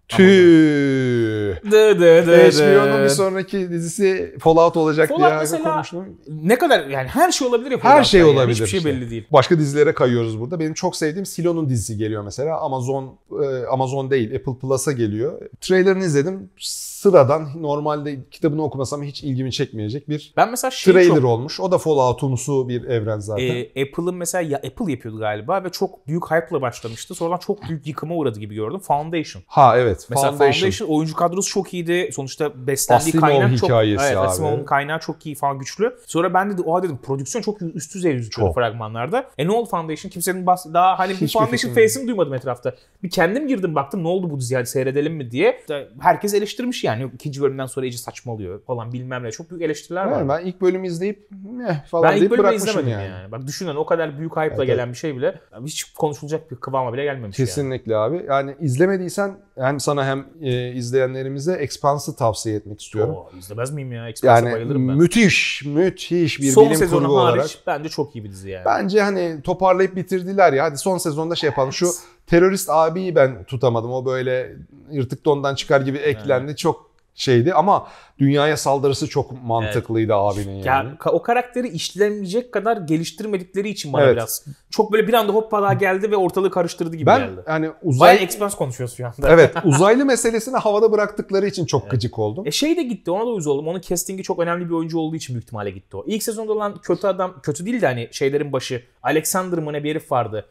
Tüh. 0.09 1.57
Dı 1.71 2.01
dı 2.01 2.27
dı 2.27 2.37
HBO'nun 2.37 3.05
bir 3.05 3.09
sonraki 3.09 3.71
dizisi 3.71 4.35
Fallout 4.41 4.77
olacak 4.77 5.09
Fallout 5.09 5.31
diye 5.31 5.39
mesela- 5.39 5.75
konuştum. 5.75 6.05
Ne 6.43 6.59
kadar 6.59 6.87
yani 6.87 7.09
her 7.09 7.33
şey 7.33 7.49
olabilir 7.49 7.71
ya. 7.71 7.79
Her 7.83 8.05
şey 8.05 8.21
yani. 8.21 8.31
olabilir 8.31 8.55
Hiçbir 8.55 8.67
şey 8.67 8.79
işte. 8.79 8.91
belli 8.91 9.11
değil. 9.11 9.27
Başka 9.33 9.59
dizilere 9.59 9.95
kayıyoruz 9.95 10.41
burada. 10.41 10.61
Benim 10.61 10.75
çok 10.75 10.97
sevdiğim 10.97 11.27
Silo'nun 11.27 11.69
dizisi 11.69 11.97
geliyor 11.97 12.25
mesela. 12.25 12.61
Amazon 12.61 13.19
e, 13.43 13.67
Amazon 13.67 14.11
değil 14.11 14.37
Apple 14.37 14.59
Plus'a 14.61 14.93
geliyor. 14.93 15.41
Trailerını 15.61 16.05
izledim. 16.05 16.51
Sıradan 16.99 17.49
normalde 17.63 18.19
kitabını 18.31 18.63
okumasam 18.63 19.03
hiç 19.03 19.23
ilgimi 19.25 19.53
çekmeyecek 19.53 20.09
bir 20.09 20.33
Ben 20.37 20.51
mesela 20.51 20.71
şeyi 20.71 20.93
trailer 20.95 21.15
çok 21.15 21.25
olmuş. 21.25 21.61
O 21.61 21.71
da 21.73 21.79
Fallout'umsu 21.79 22.69
bir 22.69 22.85
evren 22.85 23.19
zaten. 23.19 23.45
Ee, 23.45 23.83
Apple'ın 23.83 24.15
mesela 24.15 24.43
ya 24.43 24.59
Apple 24.59 24.93
yapıyordu 24.93 25.19
galiba 25.19 25.65
ve 25.65 25.71
çok 25.71 26.07
büyük 26.07 26.31
hype'la 26.31 26.63
başlamıştı. 26.63 27.15
Sonradan 27.15 27.39
çok 27.39 27.69
büyük 27.69 27.87
yıkıma 27.87 28.15
uğradı 28.15 28.41
gibi 28.41 28.55
gördüm. 28.55 28.81
Foundation. 28.81 29.43
ha 29.47 29.79
evet. 29.79 30.07
Mesela 30.11 30.29
Foundation. 30.29 30.53
Foundation. 30.53 30.89
oyuncu 30.89 31.15
kadrosu 31.15 31.51
çok 31.51 31.75
iyiydi. 31.75 32.11
Sonuçta 32.13 32.67
beslendiği 32.67 33.09
Asimov 33.09 33.29
kaynak 33.29 33.59
çok 33.59 33.69
hikayesi 33.69 34.05
evet, 34.05 34.17
abi. 34.17 34.27
Asimov'un 34.27 34.65
kaynağı 34.65 35.01
çok 35.01 35.27
iyi 35.27 35.35
falan 35.35 35.59
güçlü. 35.59 35.97
Sonra 36.07 36.35
ben 36.35 36.59
de 36.59 36.63
oha 36.63 36.83
dedim 36.83 36.99
prodüksiyon 37.03 37.43
çok 37.43 37.63
üst 37.63 37.95
düzey 37.95 38.13
gözüküyor 38.13 38.49
Çok. 38.49 38.55
fragmanlarda. 38.55 39.31
E 39.39 39.47
ne 39.47 39.53
oldu 39.53 39.69
Foundation? 39.69 40.11
Kimsenin 40.11 40.47
bahs 40.47 40.67
daha 40.67 40.99
hani 40.99 41.11
bir 41.11 41.15
Hiçbir 41.15 41.29
Foundation 41.29 41.75
face'ini 41.75 42.09
duymadım 42.09 42.35
etrafta. 42.35 42.75
Bir 43.03 43.11
kendim 43.11 43.49
girdim 43.49 43.75
baktım 43.75 44.03
ne 44.03 44.09
oldu 44.09 44.31
bu 44.31 44.41
dizi 44.41 44.55
hadi 44.57 44.67
seyredelim 44.67 45.15
mi 45.15 45.31
diye. 45.31 45.61
Herkes 46.01 46.35
eleştirmiş 46.35 46.85
yani. 46.85 46.88
Yok, 46.97 47.15
ikinci 47.15 47.43
bölümden 47.43 47.67
sonra 47.67 47.87
iyice 47.87 47.99
saçmalıyor 47.99 48.63
falan 48.63 48.93
bilmem 48.93 49.23
ne. 49.25 49.31
Çok 49.31 49.51
büyük 49.51 49.63
eleştiriler 49.63 50.05
var. 50.05 50.13
Yani 50.19 50.29
ben 50.29 50.47
ilk 50.47 50.61
bölümü 50.61 50.87
izleyip 50.87 51.29
ne 51.57 51.85
falan 51.91 52.03
Ben 52.11 52.13
ilk 52.13 52.21
deyip 52.21 52.31
bölümü 52.31 52.43
bırakmışım 52.43 52.69
izlemedim 52.69 52.93
yani. 52.93 53.09
yani. 53.09 53.33
Bak 53.33 53.47
düşünün 53.47 53.77
o 53.77 53.87
kadar 53.87 54.19
büyük 54.19 54.33
hype'la 54.33 54.55
Evet, 54.57 54.67
gelen 54.67 54.89
bir 54.93 54.97
şey 54.97 55.17
bile 55.17 55.41
hiç 55.65 55.85
konuşulacak 55.85 56.51
bir 56.51 56.57
kıvama 56.57 56.93
bile 56.93 57.05
gelmemiş 57.05 57.39
yani. 57.39 57.47
Kesinlikle 57.47 57.97
abi. 57.97 58.25
Yani 58.29 58.57
izlemediysen 58.61 59.39
hem 59.59 59.81
sana 59.81 60.07
hem 60.07 60.27
e, 60.43 60.73
izleyenlerimize 60.73 61.53
Expanse'ı 61.53 62.17
tavsiye 62.17 62.57
etmek 62.57 62.81
istiyorum. 62.81 63.15
Oo, 63.15 63.31
izlemez 63.39 63.71
miyim 63.71 63.93
ya? 63.93 64.09
Express'e 64.09 64.35
yani 64.35 64.53
bayılırım 64.53 64.89
ben. 64.89 64.97
müthiş, 64.97 65.63
müthiş 65.67 66.41
bir 66.41 66.51
Son 66.51 66.65
bilim 66.65 66.77
sezonu 66.77 67.07
kurgu 67.07 67.21
hariç 67.21 67.39
olarak. 67.39 67.51
bence 67.67 67.89
çok 67.89 68.17
iyi 68.17 68.25
bir 68.25 68.31
dizi 68.31 68.51
yani. 68.51 68.65
Bence 68.65 69.03
hani 69.03 69.43
toparlayıp 69.43 69.97
bitirdiler 69.97 70.53
ya. 70.53 70.65
Hadi 70.65 70.79
son 70.79 70.99
sezonda 70.99 71.35
şey 71.35 71.49
yapalım. 71.49 71.73
Şu 71.73 71.87
terörist 72.29 72.71
abiyi 72.71 73.15
ben 73.15 73.45
tutamadım. 73.45 73.93
O 73.93 74.05
böyle 74.05 74.57
yırtık 74.91 75.25
dondan 75.25 75.55
çıkar 75.55 75.81
gibi 75.81 75.99
eklendi. 75.99 76.57
Çok 76.57 76.89
şeydi 77.19 77.55
ama 77.55 77.87
dünyaya 78.19 78.57
saldırısı 78.57 79.09
çok 79.09 79.43
mantıklıydı 79.45 80.15
abinin 80.15 80.55
yani. 80.55 80.89
Ya 80.89 80.95
ka- 80.99 81.11
o 81.11 81.23
karakteri 81.23 81.69
işlemeyecek 81.69 82.53
kadar 82.53 82.77
geliştirmedikleri 82.77 83.69
için 83.69 83.93
bana 83.93 84.03
Evet. 84.05 84.13
biraz 84.17 84.45
çok 84.71 84.93
böyle 84.93 85.09
bir 85.09 85.13
anda 85.15 85.33
hoppa 85.33 85.73
geldi 85.73 86.11
ve 86.11 86.17
ortalığı 86.17 86.51
karıştırdı 86.51 86.97
gibi 86.97 87.07
ben 87.07 87.21
geldi. 87.21 87.43
Bayağı 87.47 87.75
uzay 87.83 88.23
expense 88.23 88.57
konuşuyoruz 88.57 88.97
şu 88.97 89.07
anda. 89.07 89.29
evet 89.29 89.55
uzaylı 89.65 90.05
meselesini 90.05 90.57
havada 90.57 90.93
bıraktıkları 90.93 91.47
için 91.47 91.67
çok 91.67 91.91
gıcık 91.91 92.19
oldum. 92.19 92.47
E 92.47 92.51
şey 92.51 92.77
de 92.77 92.83
gitti 92.83 93.11
ona 93.11 93.23
da 93.23 93.31
uyuz 93.31 93.47
oldum. 93.47 93.69
Onun 93.69 93.81
castingi 93.81 94.23
çok 94.23 94.39
önemli 94.39 94.69
bir 94.69 94.75
oyuncu 94.75 94.99
olduğu 94.99 95.17
için 95.17 95.35
büyük 95.35 95.45
ihtimalle 95.45 95.71
gitti 95.71 95.97
o. 95.97 96.05
İlk 96.07 96.23
sezonda 96.23 96.53
olan 96.53 96.81
kötü 96.83 97.07
adam, 97.07 97.35
kötü 97.43 97.67
değil 97.67 97.81
de 97.81 97.87
hani 97.87 98.09
şeylerin 98.13 98.53
başı. 98.53 98.83
Alexander 99.03 99.59
mı 99.59 99.73
ne 99.73 99.85
bir 99.85 99.91
herif 99.91 100.13
vardı. 100.13 100.47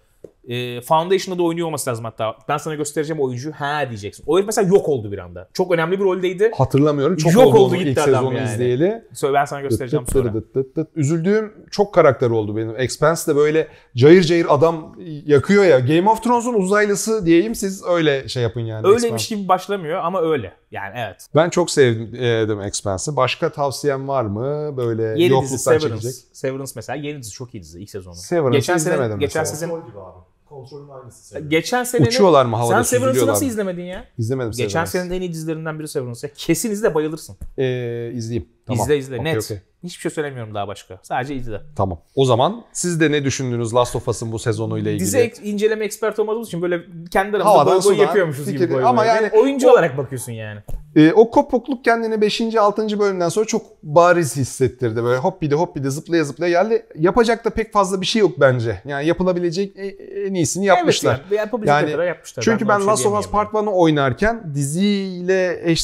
E, 0.47 0.81
Foundation'da 0.81 1.39
da 1.39 1.43
oynuyor 1.43 1.67
olması 1.67 1.89
lazım 1.89 2.05
hatta. 2.05 2.35
Ben 2.49 2.57
sana 2.57 2.75
göstereceğim 2.75 3.21
oyuncu. 3.21 3.51
Ha 3.51 3.85
diyeceksin. 3.89 4.23
O 4.27 4.35
herif 4.37 4.47
mesela 4.47 4.67
yok 4.75 4.89
oldu 4.89 5.11
bir 5.11 5.17
anda. 5.17 5.49
Çok 5.53 5.71
önemli 5.71 5.99
bir 5.99 6.03
roldeydi. 6.05 6.51
Hatırlamıyorum. 6.57 7.17
Çok 7.17 7.33
Yok 7.33 7.45
oldu, 7.45 7.57
oldu 7.57 7.75
gitti 7.75 7.89
ilk 7.89 7.97
adam 7.97 8.05
sezonu 8.13 8.33
yani. 8.37 8.49
izleyeli. 8.53 9.03
Söyle 9.13 9.33
ben 9.33 9.45
sana 9.45 9.61
göstereceğim 9.61 10.05
Dıt 10.05 10.15
dıt 10.15 10.21
sonra. 10.21 10.33
dıt 10.33 10.55
dıt 10.55 10.75
dıt. 10.75 10.87
Üzüldüğüm 10.95 11.53
çok 11.71 11.93
karakter 11.93 12.29
oldu 12.29 12.57
benim. 12.57 12.79
Expanse 12.79 13.31
de 13.31 13.35
böyle 13.35 13.67
cayır 13.95 14.23
cayır 14.23 14.45
adam 14.49 14.95
yakıyor 15.25 15.63
ya. 15.63 15.79
Game 15.79 16.09
of 16.09 16.23
Thrones'un 16.23 16.53
uzaylısı 16.53 17.25
diyeyim 17.25 17.55
siz 17.55 17.83
öyle 17.85 18.27
şey 18.27 18.43
yapın 18.43 18.61
yani. 18.61 18.87
Öyleymiş 18.87 19.05
Expanse. 19.23 19.35
gibi 19.35 19.47
başlamıyor 19.47 19.99
ama 20.03 20.21
öyle. 20.21 20.53
Yani 20.71 20.93
evet. 20.97 21.27
Ben 21.35 21.49
çok 21.49 21.71
sevdim 21.71 22.61
Expanse'ı. 22.61 23.15
Başka 23.15 23.49
tavsiyen 23.49 24.07
var 24.07 24.23
mı? 24.23 24.77
Böyle 24.77 25.03
Yeni 25.03 25.17
dizi 25.19 25.31
yokluktan 25.31 25.57
Severance. 25.57 25.89
çekecek. 25.89 26.13
Severance 26.33 26.71
mesela 26.75 26.95
yeni 26.97 27.19
dizi 27.19 27.31
çok 27.31 27.53
iyi 27.55 27.63
dizi 27.63 27.81
ilk 27.81 27.89
sezonu. 27.89 28.15
Severance'ı 28.15 28.59
geçen 28.59 28.77
sene 28.77 29.15
geçen 29.19 29.43
sezon 29.43 29.85
gibi 29.85 29.99
abi. 29.99 30.17
Kontrolün 30.49 30.89
aynısı. 30.89 31.23
seviyorum. 31.27 31.49
geçen 31.49 31.83
sene 31.83 32.07
Uçuyorlar 32.07 32.45
mı 32.45 32.55
havada 32.55 32.83
Sen 32.83 32.97
Severance'ı 32.97 33.27
nasıl 33.27 33.45
izlemedin 33.45 33.83
ya? 33.83 34.05
İzlemedim 34.17 34.51
Geçen 34.51 34.67
Severance. 34.85 34.91
senenin 34.91 35.11
en 35.11 35.21
iyi 35.21 35.33
dizilerinden 35.33 35.79
biri 35.79 35.87
Severance. 35.87 36.31
Kesin 36.37 36.71
izle 36.71 36.95
bayılırsın. 36.95 37.37
Ee, 37.57 38.11
izleyeyim. 38.13 38.49
Tamam. 38.65 38.83
İzle 38.83 38.97
izle 38.97 39.19
Okey, 39.19 39.33
net. 39.33 39.43
okey. 39.43 39.57
Hiçbir 39.83 40.01
şey 40.01 40.11
söylemiyorum 40.11 40.53
daha 40.55 40.67
başka. 40.67 40.99
Sadece 41.03 41.35
izle. 41.35 41.61
Tamam. 41.75 42.01
O 42.15 42.25
zaman 42.25 42.63
siz 42.73 42.99
de 42.99 43.11
ne 43.11 43.23
düşündünüz 43.25 43.73
Last 43.73 43.95
of 43.95 44.07
Us'ın 44.07 44.31
bu 44.31 44.39
sezonuyla 44.39 44.91
ilgili? 44.91 45.05
Dizi 45.05 45.17
ek- 45.17 45.43
inceleme 45.43 45.85
expert 45.85 46.19
olmadığımız 46.19 46.47
için 46.47 46.61
böyle 46.61 46.81
kendi 47.11 47.37
aramızda 47.37 47.63
goy 47.71 47.81
sudan 47.81 47.95
yapıyormuşuz 48.05 48.51
gibi 48.51 48.75
ama 48.83 49.01
goy. 49.01 49.07
yani 49.07 49.29
oyuncu 49.33 49.67
o- 49.67 49.71
olarak 49.71 49.97
bakıyorsun 49.97 50.31
yani. 50.31 50.59
Ee, 50.97 51.13
o 51.13 51.31
kopukluk 51.31 51.83
kendini 51.85 52.21
5. 52.21 52.55
6. 52.55 52.99
bölümden 52.99 53.29
sonra 53.29 53.45
çok 53.45 53.61
bariz 53.83 54.35
hissettirdi. 54.35 55.03
Böyle 55.03 55.17
hop 55.17 55.41
bir 55.41 55.51
de 55.51 55.55
hop 55.55 55.75
bir 55.75 55.83
de 55.83 55.89
zıplaya 55.89 56.23
zıplaya 56.23 56.63
geldi. 56.63 56.85
Yapacak 56.95 57.45
da 57.45 57.49
pek 57.49 57.73
fazla 57.73 58.01
bir 58.01 58.05
şey 58.05 58.19
yok 58.19 58.31
bence. 58.39 58.81
Yani 58.85 59.07
yapılabilecek 59.07 59.77
e- 59.77 59.85
en 60.25 60.33
iyisini 60.33 60.65
yapmışlar. 60.65 61.15
Evet 61.21 61.31
yani, 61.31 61.39
yapabilecek 61.39 61.75
Yani 61.75 61.91
kadar 61.91 62.05
yapmışlar. 62.05 62.43
Çünkü 62.43 62.67
ben, 62.67 62.77
şey 62.77 62.87
Last 62.87 63.05
of 63.05 63.19
Us 63.19 63.29
Part 63.29 63.53
1'ı 63.53 63.69
oynarken 63.69 64.51
diziyle 64.55 65.59
eş 65.63 65.83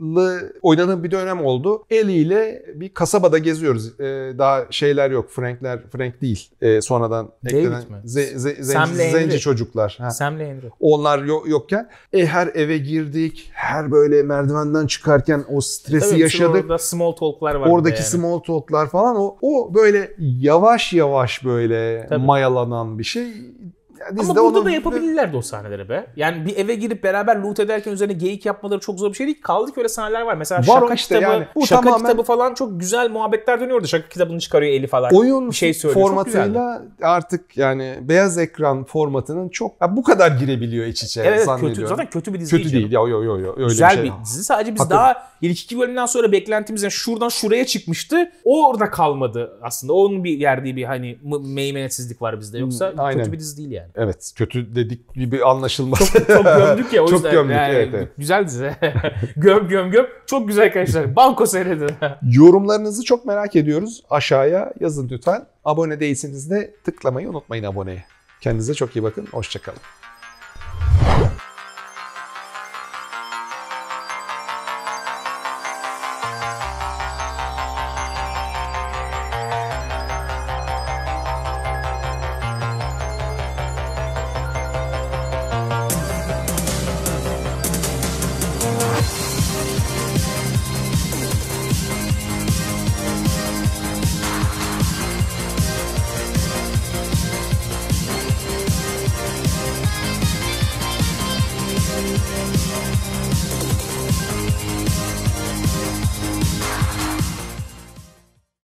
zamanlı 0.00 0.52
oynadığım 0.62 1.04
bir 1.04 1.10
dönem 1.10 1.44
oldu. 1.44 1.84
Ellie 1.90 2.16
ile 2.16 2.66
bir 2.74 2.88
kasabada 2.88 3.38
geziyoruz. 3.38 4.00
Ee, 4.00 4.04
daha 4.38 4.66
şeyler 4.70 5.10
yok. 5.10 5.30
Frankler, 5.30 5.80
Frank 5.92 6.20
değil. 6.22 6.48
Ee, 6.62 6.80
sonradan 6.80 7.28
David 7.44 7.54
eklenen 7.54 7.82
mi? 7.90 7.96
ze- 8.04 8.62
zenci, 9.10 9.38
çocuklar. 9.40 9.96
Ha. 10.00 10.10
Sam'le 10.10 10.38
Henry. 10.38 10.70
Onlar 10.80 11.24
yok, 11.24 11.48
yokken 11.48 11.88
e, 12.12 12.26
her 12.26 12.46
eve 12.54 12.78
girdik. 12.78 13.50
Her 13.52 13.92
böyle 13.92 14.22
merdivenden 14.22 14.86
çıkarken 14.86 15.44
o 15.52 15.60
stresi 15.60 16.10
Tabii 16.10 16.20
yaşadık. 16.20 16.64
Orada 16.64 16.78
small 16.78 17.12
talk'lar 17.12 17.54
var. 17.54 17.68
Oradaki 17.68 17.96
yani. 17.96 18.06
small 18.06 18.38
talk'lar 18.38 18.90
falan 18.90 19.16
o, 19.16 19.36
o 19.42 19.74
böyle 19.74 20.12
yavaş 20.18 20.92
yavaş 20.92 21.44
böyle 21.44 22.06
Tabii. 22.08 22.24
mayalanan 22.24 22.98
bir 22.98 23.04
şey. 23.04 23.26
Ama 24.10 24.28
burada 24.28 24.42
onu- 24.42 24.64
da 24.64 24.70
yapabilirlerdi 24.70 25.36
o 25.36 25.42
sahneleri 25.42 25.88
be. 25.88 26.06
Yani 26.16 26.46
bir 26.46 26.56
eve 26.56 26.74
girip 26.74 27.02
beraber 27.04 27.36
loot 27.36 27.60
ederken 27.60 27.92
üzerine 27.92 28.12
geyik 28.12 28.46
yapmaları 28.46 28.80
çok 28.80 28.98
zor 28.98 29.10
bir 29.10 29.14
şey 29.14 29.26
değil. 29.26 29.40
Kaldı 29.42 29.72
ki 29.72 29.78
öyle 29.78 29.88
sahneler 29.88 30.20
var. 30.22 30.34
Mesela 30.34 30.60
Var 30.60 30.80
şaka 30.80 30.94
işte 30.94 31.14
kitabı, 31.18 31.32
yani. 31.32 31.46
Bu 31.54 31.66
şaka 31.66 31.82
tamamen- 31.82 31.98
kitabı 32.06 32.22
falan 32.22 32.54
çok 32.54 32.80
güzel 32.80 33.10
muhabbetler 33.10 33.60
dönüyordu. 33.60 33.86
Şaka 33.86 34.08
kitabını 34.08 34.40
çıkarıyor 34.40 34.72
eli 34.72 34.86
falan. 34.86 35.10
oyun 35.14 35.50
bir 35.50 35.54
şey 35.54 35.74
söylüyor. 35.74 36.06
Formatıyla 36.08 36.82
artık 37.02 37.56
yani 37.56 37.98
beyaz 38.02 38.38
ekran 38.38 38.84
formatının 38.84 39.48
çok 39.48 39.74
ya 39.80 39.96
bu 39.96 40.02
kadar 40.02 40.30
girebiliyor 40.30 40.86
iç 40.86 41.02
içe 41.02 41.22
Evet, 41.22 41.44
zannediyorum. 41.44 41.74
kötü. 41.76 41.88
Zaten 41.88 42.10
kötü 42.10 42.34
bir 42.34 42.40
dizi 42.40 42.56
kötü 42.56 42.72
değil. 42.72 42.92
Ya 42.92 43.00
yo 43.00 43.08
yo 43.08 43.38
yo 43.38 43.54
öyle 43.56 43.66
Güzel 43.68 43.98
bir 43.98 44.02
bir, 44.02 44.08
şey. 44.08 44.16
dizi. 44.24 44.44
Sadece 44.44 44.74
biz 44.74 44.80
Hakikaten. 44.80 45.04
daha 45.04 45.28
ilk 45.42 45.60
iki 45.62 45.78
bölümden 45.78 46.06
sonra 46.06 46.32
beklentimiz 46.32 46.82
yani 46.82 46.90
şuradan 46.92 47.28
şuraya 47.28 47.66
çıkmıştı. 47.66 48.30
O 48.44 48.68
orada 48.68 48.90
kalmadı 48.90 49.58
aslında. 49.62 49.92
Onun 49.92 50.24
bir 50.24 50.38
yerdiği 50.38 50.76
bir 50.76 50.84
hani 50.84 51.18
meymenetsizlik 51.40 52.22
var 52.22 52.40
bizde. 52.40 52.58
Yoksa 52.58 52.92
Hmm, 52.92 53.18
kötü 53.18 53.32
bir 53.32 53.38
dizi 53.38 53.56
değil 53.56 53.70
yani. 53.70 53.88
Evet 53.96 54.32
kötü 54.36 54.74
dedik 54.74 55.14
gibi 55.14 55.44
anlaşılmaz. 55.44 56.12
Çok 56.28 56.44
gömdük 56.44 56.92
ya 56.92 57.02
o 57.02 57.06
Çok 57.06 57.12
yüzden. 57.12 57.32
gömdük, 57.32 57.56
yani, 57.56 57.74
evet, 57.74 57.88
evet. 57.94 58.08
Güzel 58.18 58.46
dizi. 58.46 58.72
göm 59.36 59.68
göm 59.68 59.90
göm. 59.90 60.06
Çok 60.26 60.48
güzel 60.48 60.64
arkadaşlar. 60.64 61.16
Banko 61.16 61.46
seyredin. 61.46 61.90
Yorumlarınızı 62.32 63.04
çok 63.04 63.24
merak 63.24 63.56
ediyoruz. 63.56 64.02
Aşağıya 64.10 64.72
yazın 64.80 65.08
lütfen. 65.08 65.46
Abone 65.64 66.00
değilseniz 66.00 66.50
de 66.50 66.74
tıklamayı 66.84 67.30
unutmayın 67.30 67.64
aboneye. 67.64 68.04
Kendinize 68.40 68.74
çok 68.74 68.96
iyi 68.96 69.02
bakın. 69.02 69.26
Hoşçakalın. 69.32 69.78